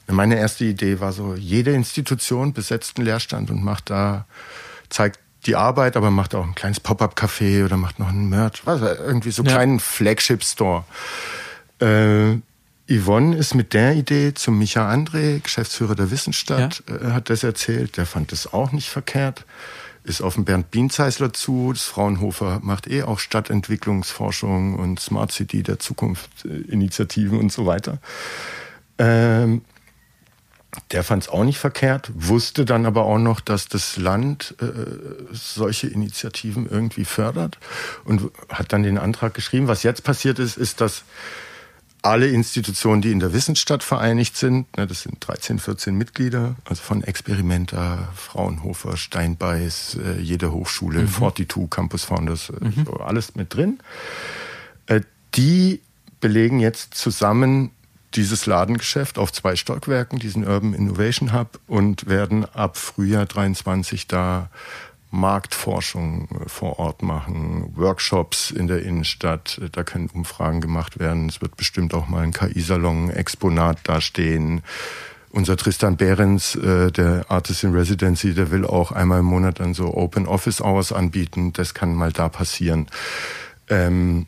[0.06, 4.26] meine erste Idee war so, jede Institution besetzt einen Leerstand und macht da,
[4.88, 8.80] zeigt die Arbeit, aber macht auch ein kleines Pop-up-Café oder macht noch einen Merch, was,
[8.80, 9.54] irgendwie so einen ja.
[9.56, 10.84] kleinen Flagship-Store.
[11.80, 12.38] Äh,
[12.92, 16.96] Yvonne ist mit der Idee zum Micha André, Geschäftsführer der Wissensstadt, ja.
[16.96, 17.96] äh, hat das erzählt.
[17.96, 19.44] Der fand das auch nicht verkehrt
[20.10, 21.72] ist auf den Bernd Bienzeisler zu.
[21.72, 27.98] Das Fraunhofer macht eh auch Stadtentwicklungsforschung und Smart City der Zukunft Initiativen und so weiter.
[28.98, 29.62] Ähm,
[30.90, 34.66] der fand es auch nicht verkehrt, wusste dann aber auch noch, dass das Land äh,
[35.32, 37.58] solche Initiativen irgendwie fördert
[38.04, 39.68] und hat dann den Antrag geschrieben.
[39.68, 41.04] Was jetzt passiert ist, ist, dass
[42.02, 46.82] alle Institutionen, die in der Wissensstadt vereinigt sind, ne, das sind 13, 14 Mitglieder, also
[46.82, 51.12] von Experimenta, Fraunhofer, Steinbeiß, äh, jede Hochschule, mhm.
[51.12, 52.84] 42 Campus Founders, äh, mhm.
[52.86, 53.80] so alles mit drin.
[54.86, 55.02] Äh,
[55.34, 55.80] die
[56.20, 57.70] belegen jetzt zusammen
[58.14, 64.50] dieses Ladengeschäft auf zwei Stockwerken, diesen Urban Innovation Hub und werden ab Frühjahr 23 da
[65.10, 71.28] Marktforschung äh, vor Ort machen, Workshops in der Innenstadt, da können Umfragen gemacht werden.
[71.28, 74.62] Es wird bestimmt auch mal ein KI-Salon, Exponat dastehen.
[75.32, 79.74] Unser Tristan Behrens, äh, der Artist in Residency, der will auch einmal im Monat dann
[79.74, 81.52] so Open Office Hours anbieten.
[81.52, 82.86] Das kann mal da passieren.
[83.68, 84.26] Ähm,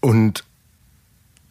[0.00, 0.44] und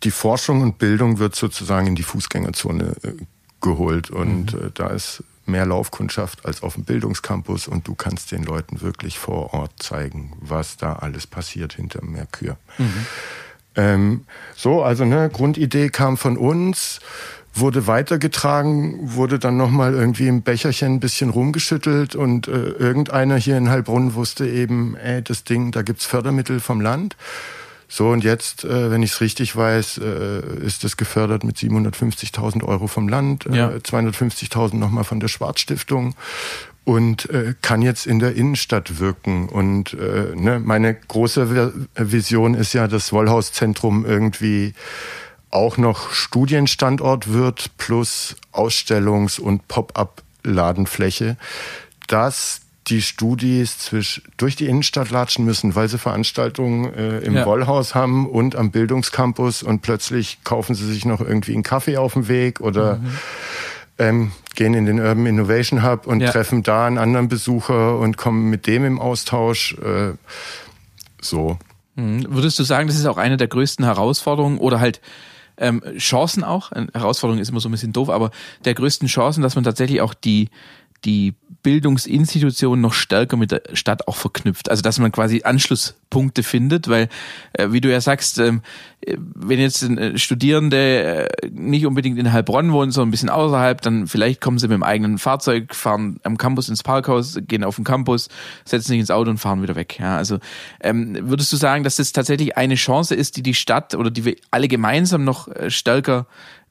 [0.03, 3.13] die Forschung und Bildung wird sozusagen in die Fußgängerzone äh,
[3.61, 4.11] geholt.
[4.11, 4.71] Und mhm.
[4.76, 9.53] da ist mehr Laufkundschaft als auf dem Bildungscampus und du kannst den Leuten wirklich vor
[9.53, 12.57] Ort zeigen, was da alles passiert hinter Merkur.
[12.77, 13.05] Mhm.
[13.75, 14.25] Ähm,
[14.55, 16.99] so, also ne, Grundidee kam von uns,
[17.53, 23.57] wurde weitergetragen, wurde dann nochmal irgendwie im Becherchen ein bisschen rumgeschüttelt und äh, irgendeiner hier
[23.57, 27.15] in Heilbronn wusste eben, ey, das Ding, da gibt's Fördermittel vom Land.
[27.88, 32.63] So, und jetzt, äh, wenn ich es richtig weiß, äh, ist es gefördert mit 750.000
[32.63, 33.71] Euro vom Land, äh, ja.
[33.71, 36.15] äh, 250.000 nochmal von der Schwarzstiftung
[36.83, 39.49] und äh, kann jetzt in der Innenstadt wirken.
[39.49, 44.73] Und äh, ne, meine große Vision ist ja, dass Wollhauszentrum irgendwie
[45.51, 51.38] auch noch Studienstandort wird plus Ausstellungs- und Pop-up-Ladenfläche,
[52.07, 57.45] dass die Studis zwisch, durch die Innenstadt latschen müssen, weil sie Veranstaltungen äh, im ja.
[57.45, 62.13] Wollhaus haben und am Bildungscampus und plötzlich kaufen sie sich noch irgendwie einen Kaffee auf
[62.13, 63.17] dem Weg oder mhm.
[63.97, 66.31] ähm, gehen in den Urban Innovation Hub und ja.
[66.31, 69.75] treffen da einen anderen Besucher und kommen mit dem im Austausch.
[69.79, 70.13] Äh,
[71.21, 71.57] so.
[71.95, 72.25] Mhm.
[72.29, 75.01] Würdest du sagen, das ist auch eine der größten Herausforderungen oder halt
[75.57, 76.71] ähm, Chancen auch?
[76.93, 78.29] Herausforderung ist immer so ein bisschen doof, aber
[78.63, 80.49] der größten Chancen, dass man tatsächlich auch die
[81.05, 81.35] die
[81.65, 84.69] Bildungsinstitution noch stärker mit der Stadt auch verknüpft.
[84.69, 87.09] Also dass man quasi Anschlusspunkte findet, weil,
[87.53, 88.61] äh, wie du ja sagst, ähm,
[89.07, 94.05] wenn jetzt ein Studierende äh, nicht unbedingt in Heilbronn wohnen, sondern ein bisschen außerhalb, dann
[94.05, 97.83] vielleicht kommen sie mit dem eigenen Fahrzeug, fahren am Campus ins Parkhaus, gehen auf den
[97.83, 98.29] Campus,
[98.63, 99.97] setzen sich ins Auto und fahren wieder weg.
[99.99, 100.37] Ja, also
[100.81, 104.23] ähm, würdest du sagen, dass das tatsächlich eine Chance ist, die die Stadt oder die
[104.23, 106.27] wir alle gemeinsam noch äh, stärker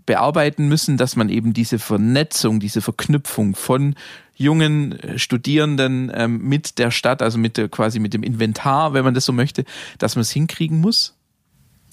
[0.07, 3.95] bearbeiten müssen, dass man eben diese Vernetzung, diese Verknüpfung von
[4.37, 9.05] jungen äh, Studierenden ähm, mit der Stadt, also mit der, quasi mit dem Inventar, wenn
[9.05, 9.65] man das so möchte,
[9.99, 11.15] dass man es hinkriegen muss?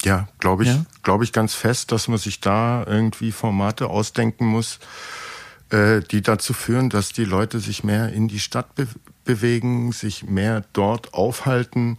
[0.04, 0.84] Ja, glaube ich, ja.
[1.02, 4.80] glaube ich ganz fest, dass man sich da irgendwie Formate ausdenken muss,
[5.70, 8.88] äh, die dazu führen, dass die Leute sich mehr in die Stadt be
[9.24, 11.96] bewegen, sich mehr dort aufhalten.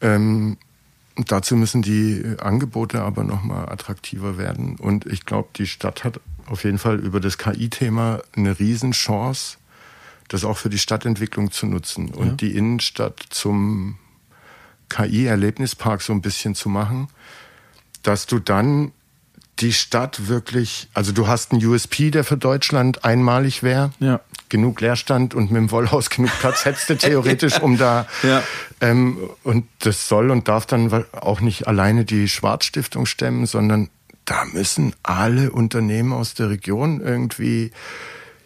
[0.00, 0.56] Ähm,
[1.16, 4.76] dazu müssen die Angebote aber nochmal attraktiver werden.
[4.76, 9.58] Und ich glaube, die Stadt hat auf jeden Fall über das KI-Thema eine Riesenchance,
[10.28, 12.34] das auch für die Stadtentwicklung zu nutzen und ja.
[12.34, 13.98] die Innenstadt zum
[14.88, 17.08] KI-Erlebnispark so ein bisschen zu machen,
[18.02, 18.92] dass du dann
[19.60, 23.92] die Stadt wirklich, also du hast einen USP, der für Deutschland einmalig wäre.
[24.00, 24.20] Ja.
[24.54, 28.06] Genug Leerstand und mit dem Wollhaus genug Platz hättest du theoretisch, um da.
[28.22, 28.40] Ja.
[28.80, 33.90] Ähm, und das soll und darf dann auch nicht alleine die Schwarzstiftung stemmen, sondern
[34.26, 37.72] da müssen alle Unternehmen aus der Region irgendwie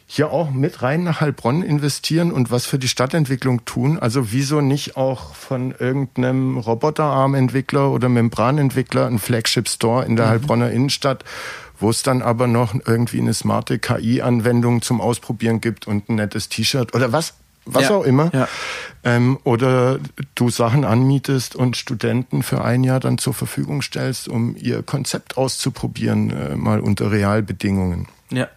[0.06, 3.98] hier auch mit rein nach Heilbronn investieren und was für die Stadtentwicklung tun.
[3.98, 10.30] Also wieso nicht auch von irgendeinem Roboterarmentwickler oder Membranentwickler ein Flagship Store in der mhm.
[10.30, 11.24] Heilbronner Innenstadt,
[11.78, 16.48] wo es dann aber noch irgendwie eine smarte KI-Anwendung zum Ausprobieren gibt und ein nettes
[16.48, 17.34] T-Shirt oder was
[17.70, 18.30] was ja, auch immer.
[18.32, 18.48] Ja.
[19.04, 19.98] Ähm, oder
[20.34, 25.36] du Sachen anmietest und Studenten für ein Jahr dann zur Verfügung stellst, um ihr Konzept
[25.36, 28.08] auszuprobieren, äh, mal unter Realbedingungen.
[28.30, 28.48] Ja.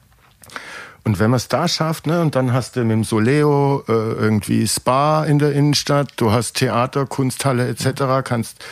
[1.04, 3.92] Und wenn man es da schafft, ne, und dann hast du mit dem Soleo äh,
[3.92, 8.64] irgendwie Spa in der Innenstadt, du hast Theater, Kunsthalle etc., kannst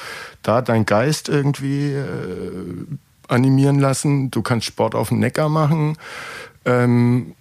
[0.44, 2.06] da dein Geist irgendwie äh,
[3.30, 5.98] animieren lassen, du kannst Sport auf dem Neckar machen,
[6.66, 7.36] ähm,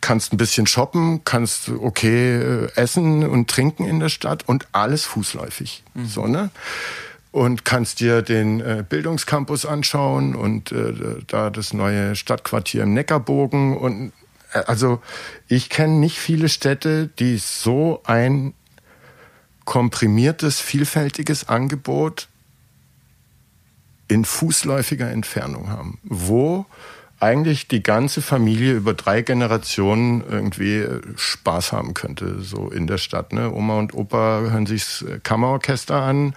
[0.00, 5.04] kannst ein bisschen shoppen, kannst okay äh, essen und trinken in der Stadt und alles
[5.04, 5.82] fußläufig.
[5.94, 6.06] Mhm.
[6.06, 6.50] So, ne?
[7.34, 10.94] und kannst dir den äh, Bildungscampus anschauen und äh,
[11.26, 14.12] da das neue Stadtquartier im Neckarbogen und
[14.52, 15.02] äh, also
[15.48, 18.54] ich kenne nicht viele Städte, die so ein
[19.64, 22.28] komprimiertes, vielfältiges Angebot
[24.08, 26.66] in fußläufiger Entfernung haben, wo
[27.20, 32.98] eigentlich die ganze Familie über drei Generationen irgendwie äh, Spaß haben könnte, so in der
[32.98, 33.32] Stadt.
[33.32, 33.50] Ne?
[33.50, 36.34] Oma und Opa hören sich das Kammerorchester an,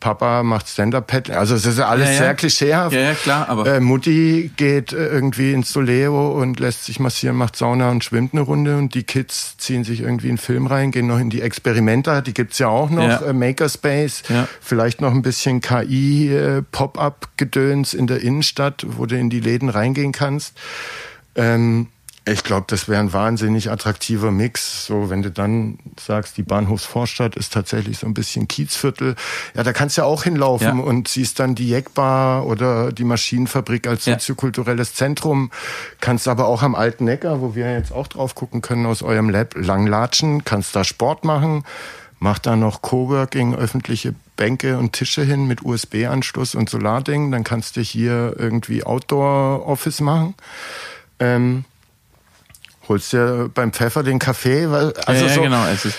[0.00, 1.36] Papa macht Stand-Up-Paddling.
[1.36, 2.18] Also es ist ja alles ja, ja.
[2.18, 2.94] sehr klischeehaft.
[2.94, 3.66] Ja, ja, klar, aber.
[3.66, 8.34] Äh, Mutti geht äh, irgendwie ins Soleo und lässt sich massieren, macht Sauna und schwimmt
[8.34, 11.30] eine Runde und die Kids ziehen sich irgendwie in einen Film rein, gehen noch in
[11.30, 13.22] die Experimenta, die gibt's ja auch noch, ja.
[13.22, 14.22] äh, Makerspace,
[14.60, 16.62] vielleicht noch ein bisschen KI, äh,
[17.92, 20.58] in der Innenstadt, wo du in die Läden reingehen kannst.
[21.34, 21.88] Ähm,
[22.28, 24.84] ich glaube, das wäre ein wahnsinnig attraktiver Mix.
[24.84, 29.14] So, wenn du dann sagst, die Bahnhofsvorstadt ist tatsächlich so ein bisschen Kiezviertel,
[29.54, 30.84] ja, da kannst du ja auch hinlaufen ja.
[30.84, 35.52] und siehst dann die Jeckbar oder die Maschinenfabrik als soziokulturelles Zentrum.
[36.00, 39.30] Kannst aber auch am Alten Neckar, wo wir jetzt auch drauf gucken können, aus eurem
[39.30, 41.62] Lab langlatschen, kannst da Sport machen,
[42.18, 47.30] mach da noch Coworking, öffentliche Bänke und Tische hin mit USB-Anschluss und Solarding.
[47.30, 50.34] Dann kannst du hier irgendwie Outdoor-Office machen.
[51.20, 51.64] Ähm,
[52.88, 54.70] holst dir beim Pfeffer den Kaffee.
[54.70, 55.66] Weil, also ja, ja so, genau.
[55.66, 55.96] Es ist,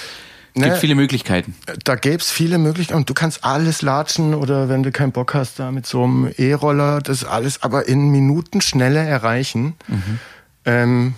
[0.55, 1.55] ne, gibt viele Möglichkeiten.
[1.83, 5.33] Da gäbe es viele Möglichkeiten und du kannst alles latschen oder wenn du keinen Bock
[5.33, 9.75] hast, da mit so einem E-Roller, das alles aber in Minuten schneller erreichen.
[9.87, 10.19] Mhm.
[10.65, 11.15] Ähm,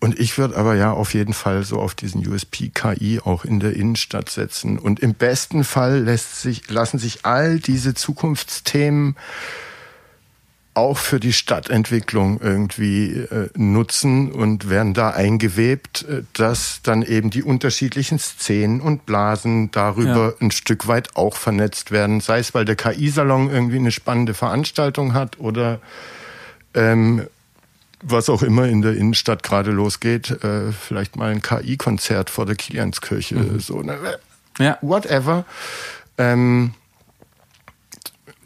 [0.00, 3.58] und ich würde aber ja auf jeden Fall so auf diesen USP KI auch in
[3.58, 4.78] der Innenstadt setzen.
[4.78, 9.16] Und im besten Fall lässt sich, lassen sich all diese Zukunftsthemen
[10.78, 17.30] auch für die Stadtentwicklung irgendwie äh, nutzen und werden da eingewebt, äh, dass dann eben
[17.30, 20.34] die unterschiedlichen Szenen und Blasen darüber ja.
[20.40, 22.20] ein Stück weit auch vernetzt werden.
[22.20, 25.80] Sei es, weil der KI-Salon irgendwie eine spannende Veranstaltung hat oder
[26.74, 27.26] ähm,
[28.00, 32.54] was auch immer in der Innenstadt gerade losgeht, äh, vielleicht mal ein KI-Konzert vor der
[32.54, 33.58] Kilianskirche, mhm.
[33.58, 33.98] so, ne?
[34.58, 34.78] ja.
[34.80, 35.44] whatever.
[36.16, 36.74] Ähm,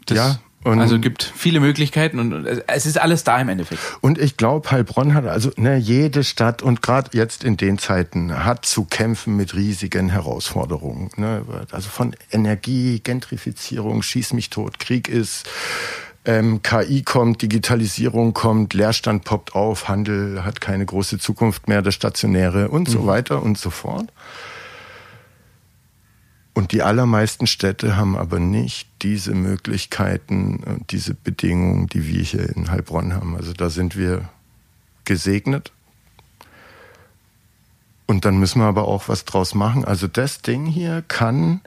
[0.07, 3.81] das ja, und also gibt viele Möglichkeiten und es ist alles da im Endeffekt.
[4.01, 8.45] Und ich glaube, Heilbronn hat also ne, jede Stadt und gerade jetzt in den Zeiten
[8.45, 11.09] hat zu kämpfen mit riesigen Herausforderungen.
[11.17, 11.43] Ne?
[11.71, 15.49] Also von Energie, Gentrifizierung, Schieß mich tot, Krieg ist,
[16.25, 21.95] ähm, KI kommt, Digitalisierung kommt, Leerstand poppt auf, Handel hat keine große Zukunft mehr, das
[21.95, 22.91] Stationäre und mhm.
[22.91, 24.07] so weiter und so fort.
[26.53, 32.55] Und die allermeisten Städte haben aber nicht diese Möglichkeiten und diese Bedingungen, die wir hier
[32.55, 33.35] in Heilbronn haben.
[33.35, 34.29] Also da sind wir
[35.05, 35.71] gesegnet.
[38.05, 39.83] Und dann müssen wir aber auch was draus machen.
[39.83, 41.61] Also das Ding hier kann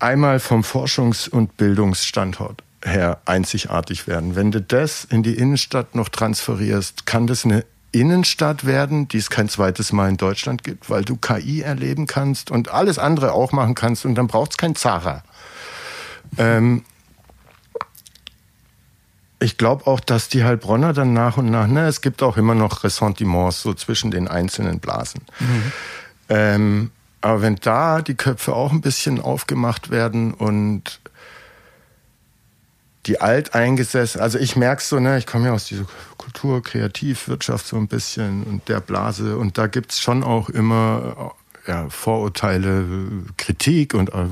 [0.00, 4.34] einmal vom Forschungs- und Bildungsstandort her einzigartig werden.
[4.34, 7.64] Wenn du das in die Innenstadt noch transferierst, kann das eine
[7.94, 12.50] Innenstadt werden, die es kein zweites Mal in Deutschland gibt, weil du KI erleben kannst
[12.50, 15.22] und alles andere auch machen kannst und dann braucht es kein Zara.
[16.36, 16.84] Ähm,
[19.38, 22.54] ich glaube auch, dass die Heilbronner dann nach und nach, ne, es gibt auch immer
[22.54, 25.20] noch Ressentiments so zwischen den einzelnen Blasen.
[25.38, 25.72] Mhm.
[26.30, 26.90] Ähm,
[27.20, 31.00] aber wenn da die Köpfe auch ein bisschen aufgemacht werden und
[33.06, 35.86] die alteingesessen, also ich merke so, ne, ich komme ja aus dieser
[36.16, 41.34] Kultur, Kreativwirtschaft so ein bisschen und der Blase und da gibt's schon auch immer
[41.66, 42.84] ja, Vorurteile,
[43.36, 44.26] Kritik und äh,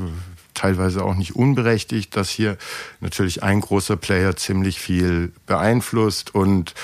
[0.55, 2.57] teilweise auch nicht unberechtigt, dass hier
[3.01, 6.75] natürlich ein großer Player ziemlich viel beeinflusst und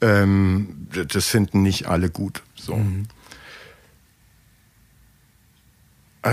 [0.00, 2.42] ähm, das finden nicht alle gut.
[2.54, 2.76] So.
[2.76, 3.04] Mhm.
[3.04, 3.22] Äh,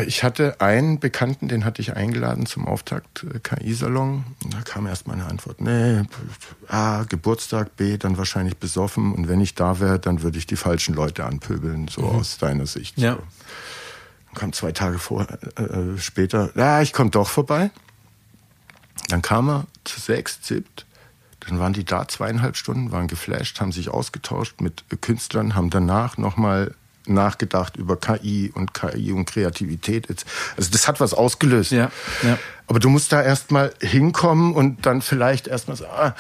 [0.06, 4.24] ich hatte einen Bekannten, den hatte ich eingeladen zum Auftakt äh, KI-Salon.
[4.52, 6.04] Da kam erst meine Antwort, nee,
[6.68, 10.56] A, Geburtstag, B, dann wahrscheinlich besoffen und wenn ich da wäre, dann würde ich die
[10.56, 12.20] falschen Leute anpöbeln, so mhm.
[12.20, 12.98] aus deiner Sicht.
[13.00, 13.14] Ja.
[13.14, 13.24] So.
[14.28, 15.26] Dann kam zwei Tage vor,
[15.58, 17.72] äh, äh später, ja, ich komme doch vorbei.
[19.08, 20.86] Dann kam er zu sechs, siebt.
[21.40, 26.18] Dann waren die da zweieinhalb Stunden, waren geflasht, haben sich ausgetauscht mit Künstlern, haben danach
[26.18, 26.76] nochmal
[27.06, 30.08] nachgedacht über KI und KI und Kreativität.
[30.58, 31.72] Also das hat was ausgelöst.
[31.72, 31.92] Ja,
[32.24, 32.38] ja.
[32.68, 36.16] Aber du musst da erstmal hinkommen und dann vielleicht erstmal sagen, ah,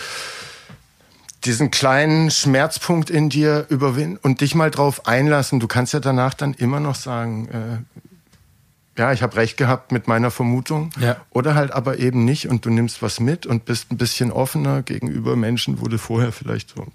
[1.45, 5.59] diesen kleinen Schmerzpunkt in dir überwinden und dich mal drauf einlassen.
[5.59, 10.09] Du kannst ja danach dann immer noch sagen, äh, ja, ich habe recht gehabt mit
[10.09, 10.89] meiner Vermutung.
[10.99, 11.17] Ja.
[11.29, 14.81] Oder halt aber eben nicht und du nimmst was mit und bist ein bisschen offener
[14.81, 16.91] gegenüber Menschen, wo du vorher vielleicht so ein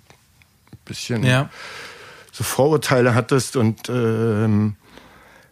[0.85, 1.49] bisschen ja
[2.35, 3.57] so Vorurteile hattest.
[3.57, 4.75] Und ähm,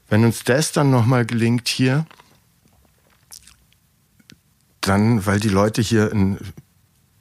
[0.09, 2.07] wenn uns das dann nochmal gelingt hier,
[4.81, 6.39] dann, weil die Leute hier, in,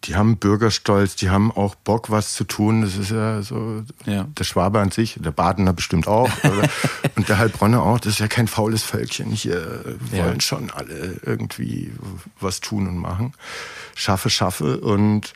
[0.06, 2.82] die haben Bürgerstolz, die haben auch Bock, was zu tun.
[2.82, 4.24] Das ist ja so ja.
[4.24, 6.32] der Schwabe an sich, der Badener bestimmt auch.
[7.16, 8.00] und der Heilbronner auch.
[8.00, 9.30] Das ist ja kein faules Völkchen.
[9.30, 10.42] Hier wollen ja.
[10.42, 11.94] schon alle irgendwie
[12.40, 13.34] was tun und machen.
[13.94, 14.80] Schaffe, schaffe.
[14.80, 15.36] Und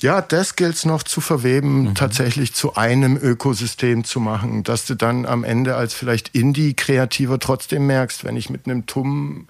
[0.00, 1.94] ja, das gilt noch zu verweben, mhm.
[1.94, 7.86] tatsächlich zu einem Ökosystem zu machen, dass du dann am Ende als vielleicht Indie-Kreativer trotzdem
[7.86, 9.48] merkst, wenn ich mit einem tummen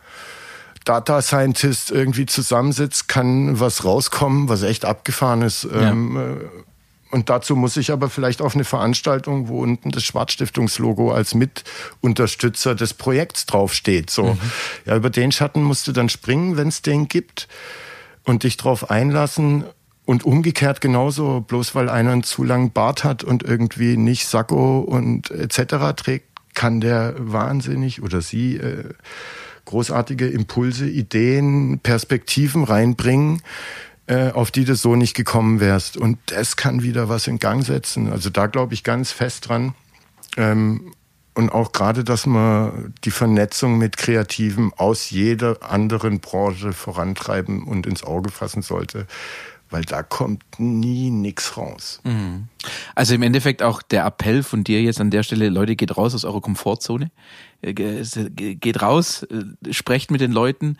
[0.84, 5.64] Data Scientist irgendwie zusammensitze, kann was rauskommen, was echt abgefahren ist.
[5.64, 5.90] Ja.
[5.90, 11.11] Ähm, äh, und dazu muss ich aber vielleicht auf eine Veranstaltung, wo unten das Schwarzstiftungslogo
[11.11, 14.11] als Mitunterstützer des Projekts draufsteht.
[14.11, 14.38] So, mhm.
[14.86, 17.49] ja, über den Schatten musst du dann springen, wenn es den gibt,
[18.24, 19.64] und dich drauf einlassen
[20.09, 24.78] und umgekehrt genauso, bloß weil einer einen zu langen Bart hat und irgendwie nicht Sakko
[24.78, 25.94] und etc.
[25.96, 28.84] trägt, kann der wahnsinnig oder sie äh,
[29.66, 33.42] großartige Impulse, Ideen, Perspektiven reinbringen,
[34.06, 35.98] äh, auf die du so nicht gekommen wärst.
[35.98, 38.11] Und das kann wieder was in Gang setzen.
[38.11, 39.74] Also da glaube ich ganz fest dran.
[40.38, 40.94] Ähm,
[41.34, 47.86] und auch gerade, dass man die Vernetzung mit Kreativen aus jeder anderen Branche vorantreiben und
[47.86, 49.06] ins Auge fassen sollte
[49.70, 52.00] weil da kommt nie nix raus.
[52.04, 52.48] Mhm.
[52.94, 56.14] Also im Endeffekt auch der Appell von dir jetzt an der Stelle, Leute, geht raus
[56.14, 57.10] aus eurer Komfortzone,
[57.62, 60.78] äh, geht raus, äh, sprecht mit den Leuten,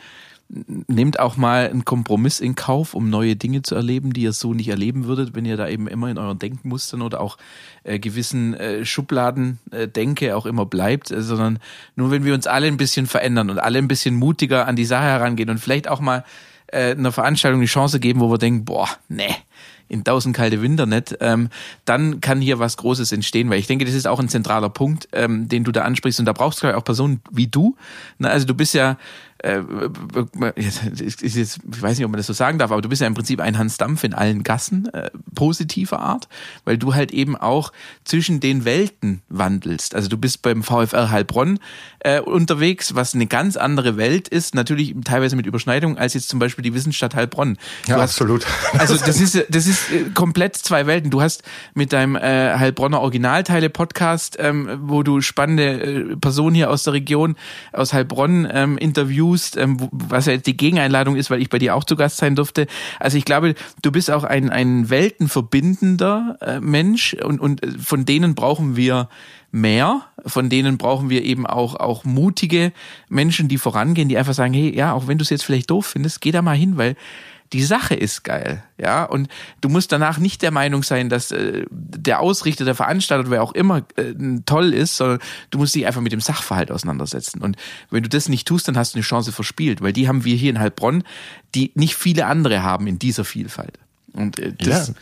[0.49, 4.55] nehmt auch mal einen Kompromiss in Kauf, um neue Dinge zu erleben, die ihr so
[4.55, 7.37] nicht erleben würdet, wenn ihr da eben immer in euren Denkmustern oder auch
[7.85, 11.59] äh, gewissen äh, Schubladen äh, denke auch immer bleibt, äh, sondern
[11.97, 14.87] nur wenn wir uns alle ein bisschen verändern und alle ein bisschen mutiger an die
[14.87, 16.25] Sache herangehen und vielleicht auch mal
[16.69, 19.35] äh, einer Veranstaltung die Chance geben, wo wir denken, boah, nee,
[19.89, 21.49] in tausend kalte Winter nicht, ähm,
[21.85, 25.09] dann kann hier was Großes entstehen, weil ich denke, das ist auch ein zentraler Punkt,
[25.13, 27.77] ähm, den du da ansprichst und da brauchst du auch Personen wie du.
[28.19, 28.99] Na, also du bist ja
[29.39, 29.63] äh,
[30.57, 33.07] ist jetzt, ich weiß nicht, ob man das so sagen darf, aber du bist ja
[33.07, 36.29] im Prinzip ein Hans Dampf in allen Gassen, äh, positiver Art,
[36.65, 37.73] weil du halt eben auch
[38.05, 39.95] zwischen den Welten wandelst.
[39.95, 41.61] Also du bist beim VfR Heilbronn
[42.01, 46.39] äh, unterwegs, was eine ganz andere Welt ist, natürlich teilweise mit Überschneidung, als jetzt zum
[46.39, 47.59] Beispiel die Wissensstadt Heilbronn.
[47.87, 48.47] Du ja, hast, absolut.
[48.79, 51.11] Also das ist, das ist äh, komplett zwei Welten.
[51.11, 51.43] Du hast
[51.75, 52.21] mit deinem äh,
[52.59, 57.37] Heilbronner Originalteile-Podcast, ähm, wo du spannende äh, Personen hier aus der Region,
[57.73, 61.59] aus Heilbronn ähm, interviewst, tust, ähm, was ja jetzt die Gegeneinladung ist, weil ich bei
[61.59, 62.67] dir auch zu Gast sein durfte.
[62.99, 68.07] Also ich glaube, du bist auch ein, ein weltenverbindender äh, Mensch und, und äh, von
[68.07, 69.09] denen brauchen wir
[69.51, 70.03] mehr.
[70.25, 72.73] Von denen brauchen wir eben auch, auch mutige
[73.09, 75.87] Menschen, die vorangehen, die einfach sagen, hey, ja, auch wenn du es jetzt vielleicht doof
[75.87, 76.97] findest, geh da mal hin, weil
[77.53, 79.05] die Sache ist geil, ja.
[79.05, 79.29] Und
[79.61, 83.53] du musst danach nicht der Meinung sein, dass äh, der Ausrichter, der Veranstalter, wer auch
[83.53, 85.21] immer äh, toll ist, sondern
[85.51, 87.41] du musst dich einfach mit dem Sachverhalt auseinandersetzen.
[87.43, 87.57] Und
[87.91, 90.37] wenn du das nicht tust, dann hast du eine Chance verspielt, weil die haben wir
[90.37, 91.05] hier in Heilbronn,
[91.55, 93.79] die nicht viele andere haben in dieser Vielfalt.
[94.13, 94.95] Und äh, das, ja.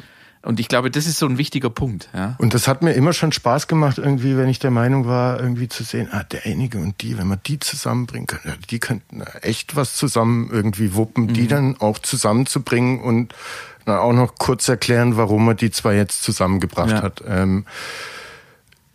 [0.46, 2.08] Und ich glaube, das ist so ein wichtiger Punkt.
[2.14, 2.36] Ja.
[2.38, 5.68] Und das hat mir immer schon Spaß gemacht, irgendwie, wenn ich der Meinung war, irgendwie
[5.68, 9.74] zu sehen, ah, derjenige und die, wenn man die zusammenbringen kann, ja, die könnten echt
[9.74, 11.32] was zusammen irgendwie wuppen, mhm.
[11.32, 13.34] die dann auch zusammenzubringen und
[13.86, 17.02] na, auch noch kurz erklären, warum man die zwei jetzt zusammengebracht ja.
[17.02, 17.24] hat.
[17.26, 17.66] Ähm,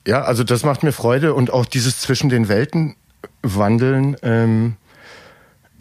[0.08, 2.96] ja, also das macht mir Freude und auch dieses zwischen den Welten
[3.42, 4.16] wandeln.
[4.24, 4.78] Ähm,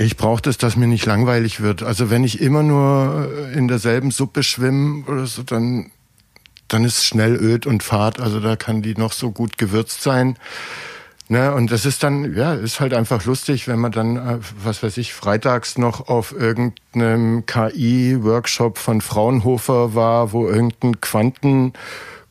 [0.00, 1.82] ich brauche das, dass mir nicht langweilig wird.
[1.82, 5.90] Also wenn ich immer nur äh, in derselben Suppe schwimme oder so, dann,
[6.68, 8.20] dann ist schnell öd und fad.
[8.20, 10.36] Also da kann die noch so gut gewürzt sein.
[11.28, 14.82] Ne, und das ist dann, ja, ist halt einfach lustig, wenn man dann, äh, was
[14.82, 21.72] weiß ich, freitags noch auf irgendeinem KI-Workshop von Fraunhofer war, wo irgendein Quanten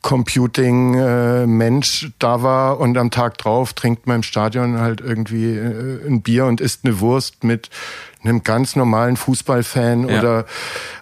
[0.01, 6.07] Computing-Mensch äh, da war und am Tag drauf trinkt man im Stadion halt irgendwie äh,
[6.07, 7.69] ein Bier und isst eine Wurst mit
[8.23, 10.19] einem ganz normalen Fußballfan ja.
[10.19, 10.45] oder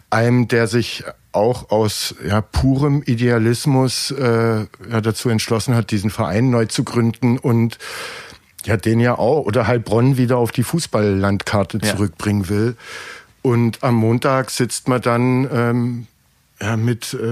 [0.09, 6.49] einem, der sich auch aus ja, purem Idealismus äh, ja, dazu entschlossen hat, diesen Verein
[6.49, 7.77] neu zu gründen und
[8.65, 11.95] ja, den ja auch oder Heilbronn wieder auf die Fußballlandkarte ja.
[11.95, 12.75] zurückbringen will.
[13.43, 16.07] Und am Montag sitzt man dann ähm,
[16.59, 17.25] ja, mit, äh,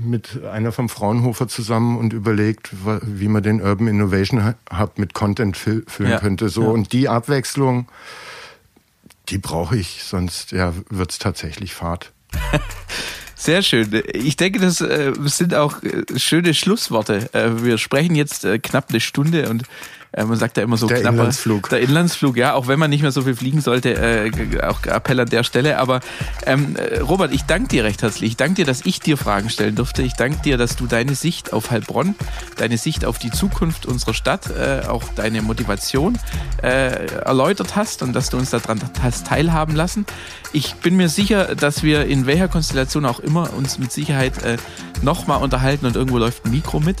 [0.00, 2.70] mit einer vom Fraunhofer zusammen und überlegt,
[3.02, 6.48] wie man den Urban Innovation Hub mit Content füllen ja, könnte.
[6.48, 6.64] So.
[6.64, 6.68] Ja.
[6.68, 7.88] Und die Abwechslung,
[9.30, 12.12] die brauche ich, sonst ja, wird's tatsächlich Fahrt.
[13.34, 14.02] Sehr schön.
[14.12, 17.32] Ich denke, das äh, sind auch äh, schöne Schlussworte.
[17.34, 19.64] Äh, wir sprechen jetzt knapp eine Stunde und
[20.12, 21.68] äh, man sagt ja immer so der knapper, Inlandsflug.
[21.70, 25.20] Der Inlandsflug, ja, auch wenn man nicht mehr so viel fliegen sollte, äh, auch Appell
[25.20, 25.78] an der Stelle.
[25.78, 26.00] Aber
[26.46, 28.32] ähm, äh, Robert, ich danke dir recht herzlich.
[28.32, 30.02] Ich danke dir, dass ich dir Fragen stellen durfte.
[30.02, 32.14] Ich danke dir, dass du deine Sicht auf Heilbronn,
[32.56, 36.18] deine Sicht auf die Zukunft unserer Stadt, äh, auch deine Motivation
[36.62, 40.04] äh, erläutert hast und dass du uns daran hast teilhaben lassen.
[40.52, 44.58] Ich bin mir sicher, dass wir in welcher Konstellation auch immer uns mit Sicherheit äh,
[45.02, 46.98] nochmal unterhalten und irgendwo läuft ein Mikro mit,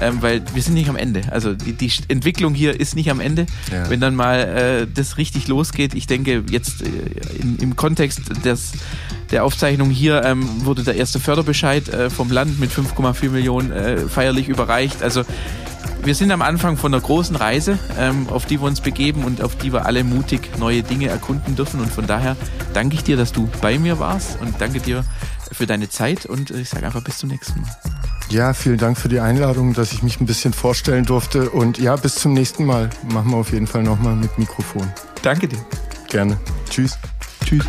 [0.00, 1.22] ähm, weil wir sind nicht am Ende.
[1.30, 3.46] Also die, die Entwicklung hier ist nicht am Ende.
[3.72, 3.88] Ja.
[3.88, 6.88] Wenn dann mal äh, das richtig losgeht, ich denke jetzt äh,
[7.40, 8.72] in, im Kontext des,
[9.30, 13.98] der Aufzeichnung hier ähm, wurde der erste Förderbescheid äh, vom Land mit 5,4 Millionen äh,
[14.08, 15.02] feierlich überreicht.
[15.02, 15.24] Also
[16.04, 19.42] wir sind am Anfang von einer großen Reise, ähm, auf die wir uns begeben und
[19.42, 21.80] auf die wir alle mutig neue Dinge erkunden dürfen.
[21.80, 22.36] Und von daher
[22.74, 25.04] danke ich dir, dass du bei mir warst und danke dir
[25.50, 28.13] für deine Zeit und ich sage einfach bis zum nächsten Mal.
[28.30, 31.50] Ja, vielen Dank für die Einladung, dass ich mich ein bisschen vorstellen durfte.
[31.50, 32.90] Und ja, bis zum nächsten Mal.
[33.08, 34.90] Machen wir auf jeden Fall nochmal mit Mikrofon.
[35.22, 35.64] Danke dir.
[36.08, 36.38] Gerne.
[36.68, 36.98] Tschüss.
[37.44, 37.64] Tschüss.